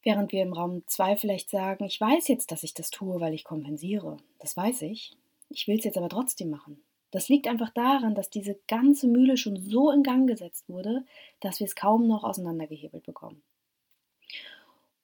während 0.04 0.32
wir 0.32 0.44
im 0.44 0.54
Raum 0.54 0.84
2 0.86 1.18
vielleicht 1.18 1.50
sagen, 1.50 1.86
ich 1.86 2.00
weiß 2.00 2.27
jetzt, 2.27 2.51
dass 2.51 2.63
ich 2.63 2.74
das 2.74 2.92
tue, 2.92 3.20
weil 3.20 3.34
ich 3.34 3.44
kompensiere. 3.44 4.18
Das 4.39 4.56
weiß 4.56 4.84
ich. 4.84 5.18
Ich 5.50 5.68
will 5.68 5.77
es 5.77 5.86
jetzt 5.86 5.98
aber 5.98 6.10
trotzdem 6.10 6.50
machen. 6.50 6.82
Das 7.12 7.30
liegt 7.30 7.48
einfach 7.48 7.70
daran, 7.70 8.16
dass 8.16 8.30
diese 8.30 8.58
ganze 8.68 9.08
Mühle 9.08 9.38
schon 9.38 9.58
so 9.58 9.92
in 9.92 10.04
Gang 10.04 10.28
gesetzt 10.28 10.68
wurde, 10.68 11.06
dass 11.40 11.60
wir 11.60 11.66
es 11.66 11.76
kaum 11.76 12.08
noch 12.08 12.24
auseinandergehebelt 12.24 13.06
bekommen. 13.06 13.42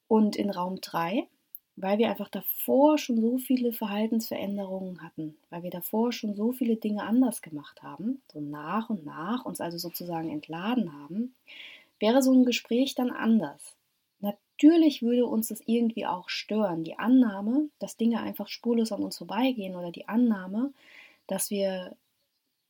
Und 0.08 0.36
in 0.36 0.50
Raum 0.50 0.82
3, 0.82 1.28
weil 1.76 1.98
wir 1.98 2.10
einfach 2.10 2.30
davor 2.30 2.98
schon 2.98 3.20
so 3.20 3.38
viele 3.38 3.74
Verhaltensveränderungen 3.74 5.02
hatten, 5.02 5.36
weil 5.50 5.64
wir 5.64 5.72
davor 5.72 6.12
schon 6.12 6.36
so 6.36 6.52
viele 6.52 6.76
Dinge 6.76 7.04
anders 7.04 7.42
gemacht 7.42 7.82
haben, 7.82 8.22
so 8.32 8.40
nach 8.40 8.90
und 8.90 9.06
nach 9.06 9.46
uns 9.46 9.60
also 9.60 9.78
sozusagen 9.78 10.30
entladen 10.30 10.94
haben, 10.94 11.34
wäre 12.00 12.22
so 12.22 12.32
ein 12.32 12.46
Gespräch 12.46 12.96
dann 12.96 13.10
anders. 13.10 13.76
Natürlich 14.20 15.02
würde 15.02 15.26
uns 15.26 15.48
das 15.48 15.62
irgendwie 15.66 16.06
auch 16.06 16.30
stören. 16.30 16.84
Die 16.84 17.00
Annahme, 17.00 17.70
dass 17.80 17.98
Dinge 17.98 18.22
einfach 18.22 18.48
spurlos 18.48 18.92
an 18.92 19.02
uns 19.02 19.18
vorbeigehen 19.18 19.76
oder 19.76 19.92
die 19.92 20.08
Annahme, 20.08 20.74
dass 21.28 21.50
wir 21.50 21.96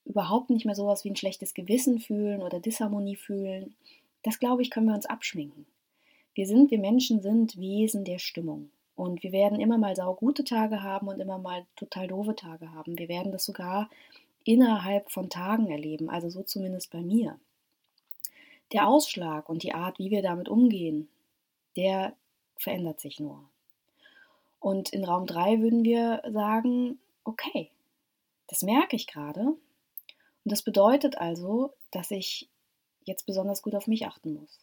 überhaupt 0.06 0.50
nicht 0.50 0.66
mehr 0.66 0.76
sowas 0.76 1.04
wie 1.04 1.10
ein 1.10 1.16
schlechtes 1.16 1.54
Gewissen 1.54 2.00
fühlen 2.00 2.42
oder 2.42 2.60
Disharmonie 2.60 3.16
fühlen, 3.16 3.76
das 4.24 4.40
glaube 4.40 4.62
ich, 4.62 4.70
können 4.70 4.88
wir 4.88 4.96
uns 4.96 5.06
abschminken. 5.06 5.66
Wir 6.34 6.48
sind, 6.48 6.72
wir 6.72 6.80
Menschen 6.80 7.22
sind 7.22 7.58
Wesen 7.58 8.06
der 8.06 8.20
Stimmung. 8.20 8.72
Und 8.96 9.24
wir 9.24 9.32
werden 9.32 9.60
immer 9.60 9.78
mal 9.78 9.96
saugute 9.96 10.44
Tage 10.44 10.84
haben 10.84 11.08
und 11.08 11.20
immer 11.20 11.40
mal 11.40 11.66
total 11.76 12.08
doofe 12.08 12.36
Tage 12.36 12.72
haben. 12.74 12.98
Wir 12.98 13.10
werden 13.10 13.32
das 13.32 13.46
sogar 13.46 13.90
innerhalb 14.44 15.10
von 15.10 15.30
Tagen 15.30 15.72
erleben, 15.72 16.10
also 16.10 16.30
so 16.30 16.44
zumindest 16.44 16.92
bei 16.92 17.02
mir. 17.02 17.40
Der 18.72 18.88
Ausschlag 18.88 19.50
und 19.50 19.64
die 19.64 19.74
Art, 19.74 20.00
wie 20.00 20.12
wir 20.12 20.22
damit 20.22 20.48
umgehen, 20.48 21.10
der 21.76 22.16
verändert 22.58 23.00
sich 23.00 23.20
nur. 23.20 23.44
Und 24.60 24.90
in 24.94 25.04
Raum 25.04 25.26
3 25.26 25.62
würden 25.62 25.84
wir 25.84 26.22
sagen, 26.32 27.00
okay, 27.24 27.70
das 28.48 28.62
merke 28.62 28.96
ich 28.96 29.08
gerade. 29.08 29.42
Und 29.42 30.52
das 30.52 30.62
bedeutet 30.62 31.18
also, 31.18 31.74
dass 31.92 32.12
ich 32.12 32.50
jetzt 33.06 33.26
besonders 33.26 33.62
gut 33.62 33.76
auf 33.76 33.88
mich 33.88 34.06
achten 34.06 34.34
muss. 34.34 34.60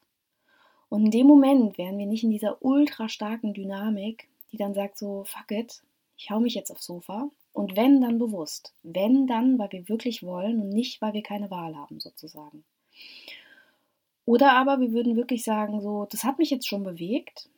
Und 0.89 1.07
in 1.07 1.11
dem 1.11 1.27
Moment 1.27 1.79
wären 1.79 1.99
wir 1.99 2.07
nicht 2.07 2.25
in 2.25 2.31
dieser 2.31 2.63
ultra 2.63 3.09
starken 3.09 3.55
Dynamik, 3.55 4.29
die 4.53 4.57
dann 4.57 4.75
sagt 4.75 4.99
so, 4.99 5.25
fuck 5.25 5.51
it, 5.51 5.83
ich 6.17 6.31
hau 6.31 6.41
mich 6.41 6.55
jetzt 6.55 6.71
aufs 6.71 6.85
Sofa. 6.85 7.31
Und 7.53 7.77
wenn, 7.77 8.01
dann 8.01 8.19
bewusst. 8.19 8.75
Wenn, 8.83 9.27
dann, 9.27 9.59
weil 9.59 9.73
wir 9.73 9.89
wirklich 9.89 10.23
wollen 10.23 10.61
und 10.61 10.69
nicht, 10.69 11.01
weil 11.01 11.15
wir 11.15 11.23
keine 11.23 11.51
Wahl 11.51 11.77
haben, 11.77 12.01
sozusagen. 12.01 12.65
Oder 14.25 14.53
aber 14.53 14.81
wir 14.81 14.93
würden 14.93 15.17
wirklich 15.17 15.43
sagen, 15.45 15.81
so, 15.81 16.07
das 16.07 16.25
hat 16.25 16.39
mich 16.39 16.51
jetzt 16.51 16.69
schon 16.69 16.85
bewegt, 16.85 17.49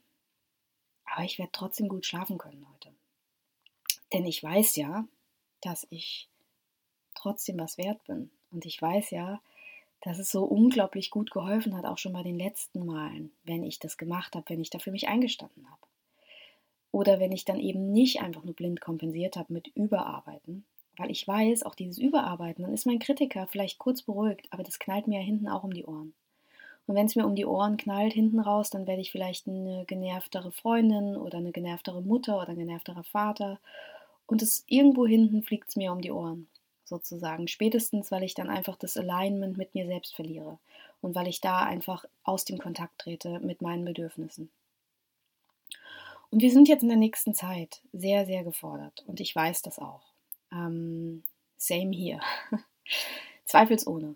aber 1.05 1.25
ich 1.25 1.39
werde 1.39 1.53
trotzdem 1.53 1.89
gut 1.89 2.07
schlafen 2.07 2.39
können 2.39 2.67
heute. 2.73 2.95
Denn 4.13 4.25
ich 4.25 4.43
weiß 4.43 4.77
ja, 4.77 5.07
dass 5.63 5.87
ich 5.91 6.29
trotzdem 7.15 7.59
was 7.59 7.79
wert 7.79 8.05
bin. 8.05 8.31
Und 8.51 8.67
ich 8.67 8.81
weiß 8.81 9.11
ja, 9.11 9.41
dass 10.03 10.19
es 10.19 10.31
so 10.31 10.45
unglaublich 10.45 11.11
gut 11.11 11.31
geholfen 11.31 11.77
hat, 11.77 11.85
auch 11.85 11.99
schon 11.99 12.13
bei 12.13 12.23
den 12.23 12.39
letzten 12.39 12.85
Malen, 12.85 13.33
wenn 13.45 13.65
ich 13.65 13.79
das 13.79 13.97
gemacht 13.97 14.35
habe, 14.35 14.45
wenn 14.49 14.61
ich 14.61 14.71
da 14.71 14.79
für 14.79 14.91
mich 14.91 15.09
eingestanden 15.09 15.71
habe. 15.71 15.81
Oder 16.91 17.21
wenn 17.21 17.33
ich 17.33 17.45
dann 17.45 17.59
eben 17.59 17.93
nicht 17.93 18.21
einfach 18.21 18.45
nur 18.45 18.55
blind 18.55 18.81
kompensiert 18.81 19.37
habe 19.37 19.53
mit 19.53 19.69
Überarbeiten, 19.69 20.65
weil 20.99 21.11
ich 21.11 21.27
weiß, 21.27 21.63
auch 21.63 21.75
dieses 21.75 21.99
Überarbeiten, 21.99 22.65
dann 22.65 22.75
ist 22.75 22.85
mein 22.85 22.99
Kritiker 22.99 23.47
vielleicht 23.47 23.79
kurz 23.79 24.03
beruhigt, 24.03 24.47
aber 24.51 24.63
das 24.63 24.79
knallt 24.79 25.07
mir 25.07 25.21
ja 25.21 25.25
hinten 25.25 25.49
auch 25.49 25.65
um 25.65 25.73
die 25.73 25.87
Ohren. 25.87 26.13
Und 26.87 26.97
wenn 26.97 27.07
es 27.07 27.17
mir 27.17 27.25
um 27.25 27.37
die 27.37 27.47
Ohren 27.47 27.77
knallt 27.77 28.13
hinten 28.13 28.41
raus, 28.41 28.69
dann 28.71 28.87
werde 28.87 29.01
ich 29.01 29.13
vielleicht 29.13 29.47
eine 29.47 29.85
genervtere 29.87 30.51
Freundin 30.51 31.17
oder 31.17 31.39
eine 31.39 31.53
genervtere 31.53 32.03
Mutter 32.03 32.37
oder 32.39 32.51
ein 32.51 32.59
genervterer 32.59 33.05
Vater. 33.05 33.61
Und 34.33 34.41
es 34.41 34.65
irgendwo 34.67 35.07
hinten 35.07 35.43
fliegt 35.43 35.69
es 35.69 35.77
mir 35.77 35.93
um 35.93 36.01
die 36.01 36.11
Ohren 36.11 36.49
sozusagen. 36.87 37.49
Spätestens, 37.49 38.11
weil 38.11 38.23
ich 38.23 38.33
dann 38.33 38.49
einfach 38.49 38.77
das 38.77 38.97
Alignment 38.97 39.59
mit 39.59 39.75
mir 39.75 39.87
selbst 39.87 40.15
verliere 40.15 40.59
und 41.03 41.15
weil 41.15 41.29
ich 41.29 41.43
da 41.43 41.59
einfach 41.67 42.07
aus 42.25 42.47
dem 42.47 42.57
Kontakt 42.57 42.99
trete 42.99 43.41
mit 43.41 43.61
meinen 43.61 43.85
Bedürfnissen. 43.85 44.51
Und 46.31 46.41
wir 46.41 46.51
sind 46.51 46.67
jetzt 46.67 46.83
in 46.83 46.89
der 46.89 46.97
nächsten 46.97 47.35
Zeit 47.35 47.83
sehr, 47.93 48.25
sehr 48.25 48.43
gefordert 48.43 49.05
und 49.07 49.21
ich 49.21 49.37
weiß 49.37 49.61
das 49.61 49.79
auch. 49.79 50.15
Ähm, 50.51 51.25
same 51.59 51.95
hier. 51.95 52.19
Zweifelsohne. 53.45 54.15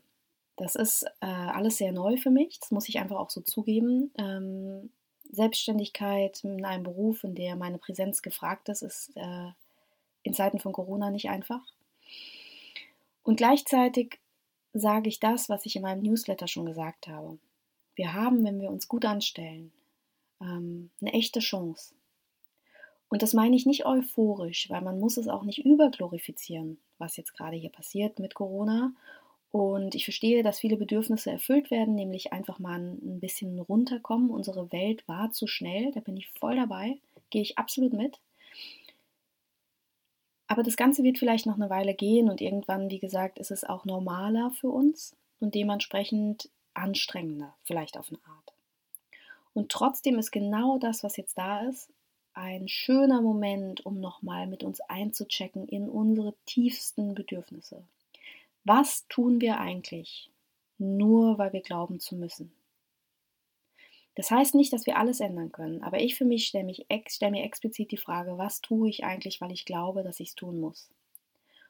Das 0.57 0.77
ist 0.77 1.03
äh, 1.21 1.27
alles 1.27 1.77
sehr 1.77 1.93
neu 1.93 2.17
für 2.17 2.31
mich, 2.31 2.59
das 2.59 2.71
muss 2.71 2.89
ich 2.89 3.01
einfach 3.01 3.19
auch 3.19 3.29
so 3.29 3.43
zugeben. 3.43 4.11
Ähm, 4.17 4.89
Selbstständigkeit 5.31 6.43
in 6.43 6.65
einem 6.65 6.85
Beruf, 6.85 7.23
in 7.23 7.35
der 7.35 7.55
meine 7.57 7.77
Präsenz 7.77 8.23
gefragt 8.23 8.71
ist, 8.71 8.81
ist 8.81 9.13
äh, 9.17 9.51
in 10.27 10.35
Zeiten 10.35 10.59
von 10.59 10.73
Corona 10.73 11.11
nicht 11.11 11.29
einfach. 11.29 11.63
Und 13.23 13.37
gleichzeitig 13.37 14.19
sage 14.73 15.09
ich 15.09 15.21
das, 15.21 15.49
was 15.49 15.65
ich 15.67 15.77
in 15.77 15.83
meinem 15.83 16.03
Newsletter 16.03 16.49
schon 16.49 16.67
gesagt 16.67 17.07
habe. 17.07 17.39
Wir 17.95 18.13
haben, 18.13 18.45
wenn 18.45 18.61
wir 18.61 18.71
uns 18.71 18.89
gut 18.89 19.05
anstellen, 19.05 19.73
ähm, 20.41 20.91
eine 21.01 21.13
echte 21.13 21.41
Chance. 21.41 21.95
Und 23.09 23.23
das 23.23 23.35
meine 23.35 23.55
ich 23.55 23.67
nicht 23.67 23.87
euphorisch, 23.87 24.69
weil 24.69 24.83
man 24.83 24.99
muss 24.99 25.17
es 25.17 25.29
auch 25.29 25.45
nicht 25.45 25.65
überglorifizieren, 25.65 26.79
was 26.99 27.17
jetzt 27.17 27.35
gerade 27.35 27.57
hier 27.57 27.71
passiert 27.71 28.19
mit 28.19 28.35
Corona. 28.35 28.93
Und 29.53 29.95
ich 29.95 30.05
verstehe, 30.05 30.43
dass 30.43 30.59
viele 30.59 30.77
Bedürfnisse 30.77 31.31
erfüllt 31.31 31.71
werden, 31.71 31.95
nämlich 31.95 32.33
einfach 32.33 32.59
mal 32.59 32.81
ein 32.81 33.21
bisschen 33.21 33.61
runterkommen. 33.61 34.31
Unsere 34.31 34.73
Welt 34.73 35.07
war 35.07 35.31
zu 35.31 35.47
schnell, 35.47 35.93
da 35.93 36.01
bin 36.01 36.17
ich 36.17 36.29
voll 36.29 36.57
dabei, 36.57 36.99
gehe 37.31 37.43
ich 37.43 37.57
absolut 37.57 37.93
mit. 37.93 38.19
Aber 40.49 40.63
das 40.63 40.77
Ganze 40.77 41.03
wird 41.03 41.19
vielleicht 41.19 41.47
noch 41.47 41.57
eine 41.57 41.71
Weile 41.71 41.95
gehen 41.95 42.31
und 42.31 42.41
irgendwann, 42.41 42.91
wie 42.91 43.01
gesagt, 43.01 43.39
ist 43.39 43.51
es 43.51 43.65
auch 43.65 43.85
normaler 43.85 44.51
für 44.53 44.69
uns 44.69 45.17
und 45.41 45.55
dementsprechend 45.55 46.49
anstrengender, 46.75 47.55
vielleicht 47.65 47.97
auf 47.97 48.09
eine 48.09 48.21
Art. 48.25 48.53
Und 49.55 49.73
trotzdem 49.73 50.19
ist 50.19 50.31
genau 50.31 50.79
das, 50.79 51.03
was 51.03 51.17
jetzt 51.17 51.39
da 51.39 51.61
ist, 51.61 51.91
ein 52.35 52.69
schöner 52.69 53.23
Moment, 53.23 53.87
um 53.87 53.99
nochmal 53.99 54.47
mit 54.47 54.63
uns 54.63 54.81
einzuchecken 54.83 55.67
in 55.67 55.89
unsere 55.89 56.35
tiefsten 56.45 57.15
Bedürfnisse. 57.15 57.83
Was 58.65 59.07
tun 59.09 59.41
wir 59.41 59.59
eigentlich 59.59 60.31
nur, 60.77 61.39
weil 61.39 61.55
wir 61.55 61.63
glauben 61.63 61.99
zu 61.99 62.15
müssen? 62.15 62.53
Das 64.17 64.31
heißt 64.31 64.55
nicht, 64.55 64.73
dass 64.73 64.87
wir 64.87 64.97
alles 64.97 65.21
ändern 65.21 65.53
können, 65.53 65.83
aber 65.83 66.01
ich 66.01 66.17
für 66.17 66.25
mich 66.25 66.47
stelle, 66.47 66.65
mich, 66.65 66.87
stelle 67.09 67.33
mir 67.33 67.45
explizit 67.45 67.93
die 67.93 67.99
Frage, 67.99 68.39
was 68.39 68.63
tue 68.63 68.89
ich 68.89 69.05
eigentlich, 69.05 69.43
weil 69.43 69.53
ich 69.53 69.67
glaube, 69.67 70.03
dass 70.03 70.21
ich 70.21 70.31
es 70.31 70.35
tun 70.35 70.59
muss? 70.59 70.91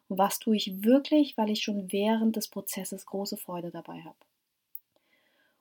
Und 0.08 0.18
was 0.18 0.38
tue 0.38 0.56
ich 0.56 0.84
wirklich, 0.84 1.36
weil 1.36 1.50
ich 1.50 1.62
schon 1.62 1.90
während 1.90 2.36
des 2.36 2.46
Prozesses 2.46 3.04
große 3.04 3.36
Freude 3.36 3.72
dabei 3.72 4.00
habe? 4.02 4.16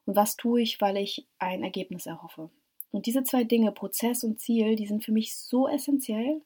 Und 0.05 0.15
was 0.15 0.37
tue 0.37 0.61
ich, 0.61 0.79
weil 0.79 0.97
ich 0.97 1.25
ein 1.39 1.63
Ergebnis 1.63 2.05
erhoffe? 2.05 2.51
Und 2.91 3.07
diese 3.07 3.23
zwei 3.23 3.43
Dinge, 3.43 3.71
Prozess 3.71 4.23
und 4.23 4.39
Ziel, 4.39 4.75
die 4.75 4.85
sind 4.85 5.03
für 5.03 5.11
mich 5.11 5.35
so 5.35 5.67
essentiell, 5.67 6.43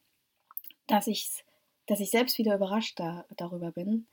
dass, 0.87 1.07
ich's, 1.07 1.43
dass 1.85 1.99
ich 1.99 2.11
selbst 2.11 2.37
wieder 2.37 2.55
überrascht 2.55 2.97
da, 2.97 3.25
darüber 3.35 3.71
bin, 3.71 4.07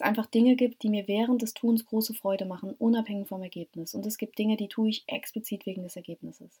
es 0.00 0.06
einfach 0.06 0.26
Dinge 0.26 0.56
gibt, 0.56 0.82
die 0.82 0.88
mir 0.88 1.06
während 1.06 1.42
des 1.42 1.54
Tuns 1.54 1.84
große 1.84 2.14
Freude 2.14 2.46
machen, 2.46 2.74
unabhängig 2.78 3.28
vom 3.28 3.42
Ergebnis. 3.42 3.94
Und 3.94 4.06
es 4.06 4.18
gibt 4.18 4.38
Dinge, 4.38 4.56
die 4.56 4.68
tue 4.68 4.88
ich 4.88 5.04
explizit 5.06 5.66
wegen 5.66 5.82
des 5.82 5.96
Ergebnisses. 5.96 6.60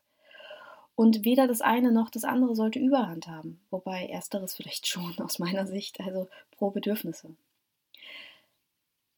Und 0.94 1.24
weder 1.24 1.48
das 1.48 1.62
eine 1.62 1.92
noch 1.92 2.10
das 2.10 2.24
andere 2.24 2.54
sollte 2.54 2.78
Überhand 2.78 3.26
haben, 3.26 3.60
wobei 3.70 4.06
ersteres 4.06 4.54
vielleicht 4.54 4.86
schon 4.86 5.18
aus 5.20 5.38
meiner 5.38 5.66
Sicht, 5.66 6.00
also 6.00 6.28
pro 6.50 6.70
Bedürfnisse. 6.70 7.34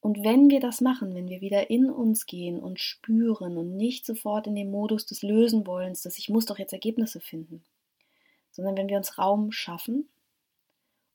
Und 0.01 0.25
wenn 0.25 0.51
wir 0.51 0.61
das 0.61 0.81
machen, 0.81 1.15
wenn 1.15 1.29
wir 1.29 1.41
wieder 1.41 1.71
in 1.71 1.91
uns 1.91 2.27
gehen 2.27 2.61
und 2.61 2.81
spüren 2.81 3.57
und 3.57 3.77
nicht 3.77 4.07
sofort 4.07 4.47
in 4.47 4.55
den 4.55 4.71
Modus 4.71 5.07
des 5.07 5.23
Lösenwollens, 5.23 6.03
dass 6.03 6.19
ich 6.19 6.29
muss 6.29 6.47
doch 6.47 6.59
jetzt 6.59 6.73
Ergebnisse 6.73 7.21
finden, 7.21 7.65
sondern 8.53 8.77
wenn 8.77 8.89
wir 8.89 8.97
uns 8.97 9.19
Raum 9.19 9.53
schaffen 9.53 10.09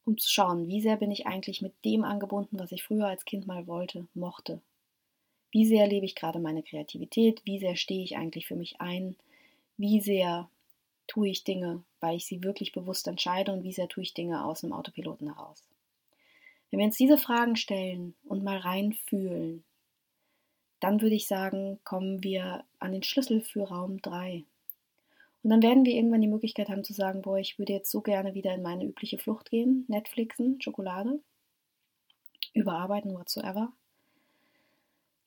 um 0.07 0.17
zu 0.17 0.29
schauen, 0.29 0.67
wie 0.67 0.81
sehr 0.81 0.95
bin 0.95 1.11
ich 1.11 1.27
eigentlich 1.27 1.61
mit 1.61 1.73
dem 1.83 2.05
angebunden, 2.05 2.57
was 2.57 2.71
ich 2.71 2.83
früher 2.83 3.07
als 3.07 3.25
Kind 3.25 3.45
mal 3.45 3.67
wollte, 3.67 4.07
mochte. 4.13 4.61
Wie 5.51 5.65
sehr 5.65 5.85
lebe 5.85 6.05
ich 6.05 6.15
gerade 6.15 6.39
meine 6.39 6.63
Kreativität, 6.63 7.41
wie 7.43 7.59
sehr 7.59 7.75
stehe 7.75 8.03
ich 8.03 8.15
eigentlich 8.15 8.47
für 8.47 8.55
mich 8.55 8.79
ein, 8.79 9.17
wie 9.75 9.99
sehr 9.99 10.49
tue 11.07 11.27
ich 11.27 11.43
Dinge, 11.43 11.83
weil 11.99 12.15
ich 12.15 12.25
sie 12.25 12.41
wirklich 12.41 12.71
bewusst 12.71 13.07
entscheide 13.07 13.51
und 13.51 13.63
wie 13.63 13.73
sehr 13.73 13.89
tue 13.89 14.03
ich 14.03 14.13
Dinge 14.13 14.45
aus 14.45 14.63
einem 14.63 14.73
Autopiloten 14.73 15.33
heraus. 15.33 15.67
Wenn 16.71 16.79
wir 16.79 16.85
uns 16.85 16.97
diese 16.97 17.17
Fragen 17.17 17.57
stellen 17.57 18.15
und 18.23 18.43
mal 18.43 18.57
reinfühlen, 18.57 19.65
dann 20.79 21.01
würde 21.01 21.15
ich 21.15 21.27
sagen, 21.27 21.79
kommen 21.83 22.23
wir 22.23 22.63
an 22.79 22.93
den 22.93 23.03
Schlüssel 23.03 23.41
für 23.41 23.63
Raum 23.63 24.01
3. 24.01 24.45
Und 25.47 25.51
dann 25.51 25.61
werden 25.61 25.85
wir 25.85 25.93
irgendwann 25.93 26.19
die 26.19 26.27
Möglichkeit 26.27 26.67
haben 26.67 26.83
zu 26.83 26.91
sagen, 26.91 27.21
boah, 27.21 27.37
ich 27.37 27.57
würde 27.57 27.71
jetzt 27.71 27.89
so 27.89 28.01
gerne 28.01 28.33
wieder 28.33 28.53
in 28.53 28.61
meine 28.61 28.83
übliche 28.83 29.17
Flucht 29.17 29.49
gehen, 29.49 29.85
Netflixen, 29.87 30.61
Schokolade, 30.61 31.21
überarbeiten, 32.53 33.13
whatsoever. 33.13 33.71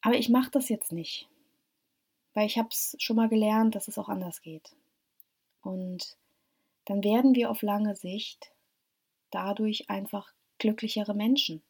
Aber 0.03 0.17
ich 0.17 0.29
mache 0.29 0.51
das 0.51 0.69
jetzt 0.69 0.93
nicht, 0.93 1.27
weil 2.35 2.45
ich 2.45 2.59
habe 2.59 2.69
es 2.71 2.97
schon 2.99 3.17
mal 3.17 3.31
gelernt, 3.31 3.75
dass 3.75 3.89
es 3.89 3.97
auch 3.97 4.11
anders 4.11 4.43
geht. 4.43 4.77
Und 5.63 6.19
dann 6.85 7.03
werden 7.03 7.35
wir 7.35 7.51
auf 7.51 7.63
lange 7.63 7.97
Sicht 7.97 8.53
dadurch 9.31 9.89
einfach 9.89 10.35
glücklichere 10.59 11.15
Menschen. 11.15 11.63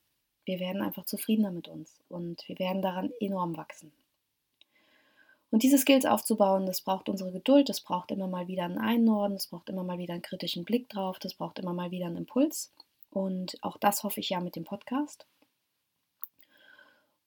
Wir 0.45 0.59
werden 0.59 0.83
einfach 0.83 1.05
zufriedener 1.05 1.53
mit 1.53 1.69
uns 1.69 2.01
und 2.09 2.43
wir 2.49 2.59
werden 2.59 2.83
daran 2.83 3.13
enorm 3.21 3.57
wachsen. 3.57 3.93
Und 5.51 5.63
diese 5.63 5.79
Skills 5.79 6.07
aufzubauen, 6.07 6.67
das 6.67 6.81
braucht 6.81 7.09
unsere 7.09 7.33
Geduld, 7.33 7.69
das 7.69 7.81
braucht 7.81 8.11
immer 8.11 8.29
mal 8.29 8.47
wieder 8.47 8.65
ein 8.65 8.79
Einnorden, 8.79 9.37
das 9.37 9.49
braucht 9.49 9.69
immer 9.69 9.83
mal 9.83 9.99
wieder 9.99 10.15
einen 10.15 10.23
kritischen 10.23 10.65
Blick 10.65 10.89
drauf, 10.89 11.19
das 11.19 11.35
braucht 11.35 11.59
immer 11.59 11.73
mal 11.73 11.91
wieder 11.91 12.07
einen 12.07 12.19
Impuls. 12.19 12.73
Und 13.11 13.59
auch 13.63 13.77
das 13.77 14.05
hoffe 14.05 14.21
ich 14.21 14.31
ja 14.31 14.41
mit 14.41 14.55
dem 14.55 14.65
Podcast. 14.65 15.27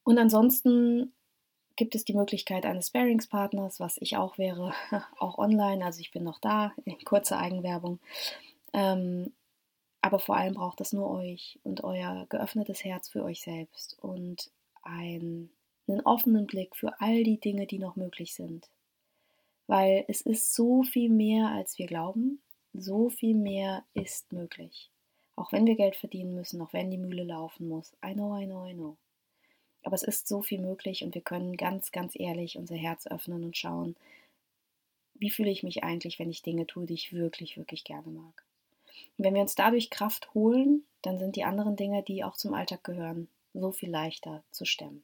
Und 0.03 0.17
ansonsten 0.17 1.13
gibt 1.75 1.95
es 1.95 2.05
die 2.05 2.13
Möglichkeit 2.13 2.65
eines 2.65 2.88
Sparingspartners, 2.88 3.79
was 3.79 3.97
ich 3.97 4.17
auch 4.17 4.38
wäre, 4.38 4.73
auch 5.19 5.38
online. 5.38 5.83
Also 5.83 5.99
ich 5.99 6.12
bin 6.12 6.23
noch 6.23 6.39
da, 6.39 6.73
in 6.86 6.97
kurzer 7.03 7.39
Eigenwerbung. 7.39 7.99
Ähm, 8.73 9.33
aber 10.01 10.19
vor 10.19 10.36
allem 10.36 10.55
braucht 10.55 10.81
es 10.81 10.91
nur 10.91 11.09
euch 11.09 11.59
und 11.63 11.83
euer 11.83 12.25
geöffnetes 12.29 12.83
Herz 12.83 13.09
für 13.09 13.23
euch 13.23 13.41
selbst 13.41 13.97
und 14.01 14.51
ein, 14.81 15.49
einen 15.88 16.02
offenen 16.02 16.48
Blick 16.48 16.76
für 16.76 17.00
all 17.02 17.24
die 17.24 17.39
Dinge, 17.39 17.67
die 17.67 17.80
noch 17.80 17.96
möglich 17.96 18.34
sind. 18.34 18.69
Weil 19.67 20.06
es 20.08 20.22
ist 20.22 20.54
so 20.54 20.84
viel 20.84 21.10
mehr, 21.10 21.50
als 21.50 21.78
wir 21.78 21.88
glauben. 21.88 22.41
So 22.74 23.10
viel 23.10 23.36
mehr 23.36 23.84
ist 23.93 24.32
möglich. 24.34 24.89
Auch 25.36 25.52
wenn 25.52 25.65
wir 25.65 25.76
Geld 25.76 25.96
verdienen 25.96 26.36
müssen, 26.36 26.62
auch 26.62 26.74
wenn 26.74 26.91
die 26.91 26.98
Mühle 26.98 27.24
laufen 27.24 27.67
muss. 27.67 27.93
I 28.06 28.13
know, 28.13 28.38
I 28.38 28.46
know, 28.46 28.65
I 28.65 28.74
know. 28.74 28.98
Aber 29.84 29.96
es 29.96 30.04
ist 30.04 30.28
so 30.28 30.41
viel 30.41 30.60
möglich 30.60 31.04
und 31.04 31.13
wir 31.13 31.22
können 31.22 31.58
ganz, 31.58 31.91
ganz 31.91 32.13
ehrlich 32.15 32.58
unser 32.58 32.76
Herz 32.76 33.06
öffnen 33.08 33.43
und 33.43 33.58
schauen, 33.58 33.96
wie 35.15 35.30
fühle 35.30 35.52
ich 35.52 35.63
mich 35.63 35.84
eigentlich, 35.84 36.19
wenn 36.19 36.30
ich 36.30 36.41
Dinge 36.41 36.65
tue, 36.65 36.86
die 36.86 36.93
ich 36.93 37.13
wirklich, 37.13 37.58
wirklich 37.58 37.84
gerne 37.84 38.10
mag. 38.10 38.43
Und 39.17 39.26
wenn 39.26 39.34
wir 39.34 39.41
uns 39.41 39.56
dadurch 39.56 39.89
Kraft 39.89 40.34
holen, 40.34 40.84
dann 41.02 41.19
sind 41.19 41.36
die 41.36 41.43
anderen 41.43 41.76
Dinge, 41.76 42.04
die 42.04 42.24
auch 42.24 42.38
zum 42.38 42.54
Alltag 42.54 42.84
gehören, 42.84 43.28
so 43.54 43.72
viel 43.72 43.89
leichter 43.89 44.43
zu 44.52 44.65
stemmen. 44.65 45.04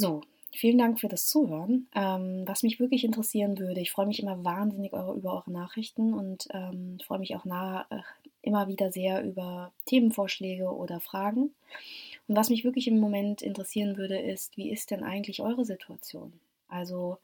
So, 0.00 0.20
vielen 0.54 0.78
Dank 0.78 1.00
für 1.00 1.08
das 1.08 1.26
Zuhören. 1.26 1.88
Ähm, 1.92 2.44
was 2.46 2.62
mich 2.62 2.78
wirklich 2.78 3.02
interessieren 3.02 3.58
würde, 3.58 3.80
ich 3.80 3.90
freue 3.90 4.06
mich 4.06 4.22
immer 4.22 4.44
wahnsinnig 4.44 4.92
eure, 4.92 5.16
über 5.16 5.32
eure 5.32 5.50
Nachrichten 5.50 6.14
und 6.14 6.46
ähm, 6.52 7.00
freue 7.04 7.18
mich 7.18 7.34
auch 7.34 7.44
nah, 7.44 7.84
äh, 7.90 7.98
immer 8.40 8.68
wieder 8.68 8.92
sehr 8.92 9.24
über 9.24 9.72
Themenvorschläge 9.86 10.72
oder 10.72 11.00
Fragen. 11.00 11.52
Und 12.28 12.36
was 12.36 12.48
mich 12.48 12.62
wirklich 12.62 12.86
im 12.86 13.00
Moment 13.00 13.42
interessieren 13.42 13.96
würde, 13.96 14.20
ist, 14.20 14.56
wie 14.56 14.70
ist 14.70 14.92
denn 14.92 15.02
eigentlich 15.02 15.40
eure 15.40 15.64
Situation? 15.64 16.32
Also, 16.68 17.18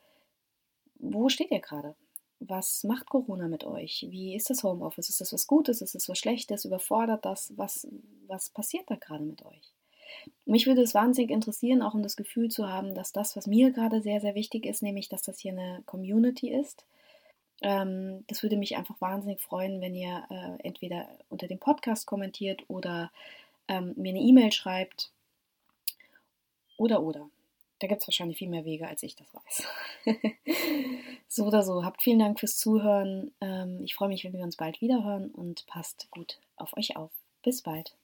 wo 0.97 1.29
steht 1.29 1.53
ihr 1.53 1.61
gerade? 1.61 1.95
Was 2.41 2.83
macht 2.83 3.07
Corona 3.09 3.47
mit 3.47 3.63
euch? 3.63 4.05
Wie 4.11 4.35
ist 4.35 4.51
das 4.51 4.65
Homeoffice? 4.65 5.11
Ist 5.11 5.21
das 5.21 5.33
was 5.33 5.47
Gutes? 5.47 5.81
Ist 5.81 5.95
das 5.95 6.09
was 6.09 6.19
Schlechtes? 6.19 6.65
Überfordert 6.65 7.25
das? 7.25 7.53
Was, 7.57 7.87
was 8.27 8.51
passiert 8.51 8.91
da 8.91 8.97
gerade 8.97 9.23
mit 9.23 9.45
euch? 9.45 9.73
Mich 10.47 10.67
würde 10.67 10.83
es 10.83 10.95
wahnsinnig 10.95 11.31
interessieren, 11.31 11.83
auch 11.83 11.95
um 11.95 12.03
das 12.03 12.17
Gefühl 12.17 12.51
zu 12.51 12.69
haben, 12.69 12.95
dass 12.95 13.13
das, 13.13 13.37
was 13.37 13.47
mir 13.47 13.73
gerade 13.73 14.03
sehr, 14.03 14.21
sehr 14.21 14.35
wichtig 14.35 14.67
ist, 14.67 14.83
nämlich, 14.83 15.09
dass 15.09 15.23
das 15.23 15.39
hier 15.39 15.53
eine 15.53 15.83
Community 15.87 16.51
ist, 16.53 16.85
ähm, 17.63 18.25
das 18.27 18.43
würde 18.43 18.57
mich 18.57 18.77
einfach 18.77 19.01
wahnsinnig 19.01 19.41
freuen, 19.41 19.81
wenn 19.81 19.95
ihr 19.95 20.25
äh, 20.31 20.67
entweder 20.67 21.09
unter 21.31 21.47
dem 21.47 21.59
Podcast 21.59 22.07
kommentiert 22.07 22.63
oder 22.69 23.11
ähm, 23.69 23.95
mir 23.97 24.11
eine 24.11 24.21
E-Mail 24.21 24.53
schreibt. 24.53 25.11
Oder, 26.77 27.03
oder. 27.03 27.29
Da 27.79 27.87
gibt 27.87 28.03
es 28.03 28.09
wahrscheinlich 28.09 28.39
viel 28.39 28.49
mehr 28.49 28.65
Wege, 28.65 28.87
als 28.87 29.03
ich 29.03 29.17
das 29.17 29.33
weiß. 29.33 29.67
so 31.29 31.45
oder 31.45 31.63
so, 31.63 31.85
habt 31.85 32.03
vielen 32.03 32.19
Dank 32.19 32.39
fürs 32.39 32.59
Zuhören. 32.59 33.33
Ähm, 33.41 33.81
ich 33.85 33.95
freue 33.95 34.09
mich, 34.09 34.25
wenn 34.25 34.35
wir 34.35 34.45
uns 34.45 34.57
bald 34.57 34.81
wiederhören 34.81 35.31
und 35.31 35.67
passt 35.67 36.11
gut 36.11 36.39
auf 36.57 36.77
euch 36.77 36.97
auf. 36.97 37.11
Bis 37.43 37.63
bald. 37.63 37.95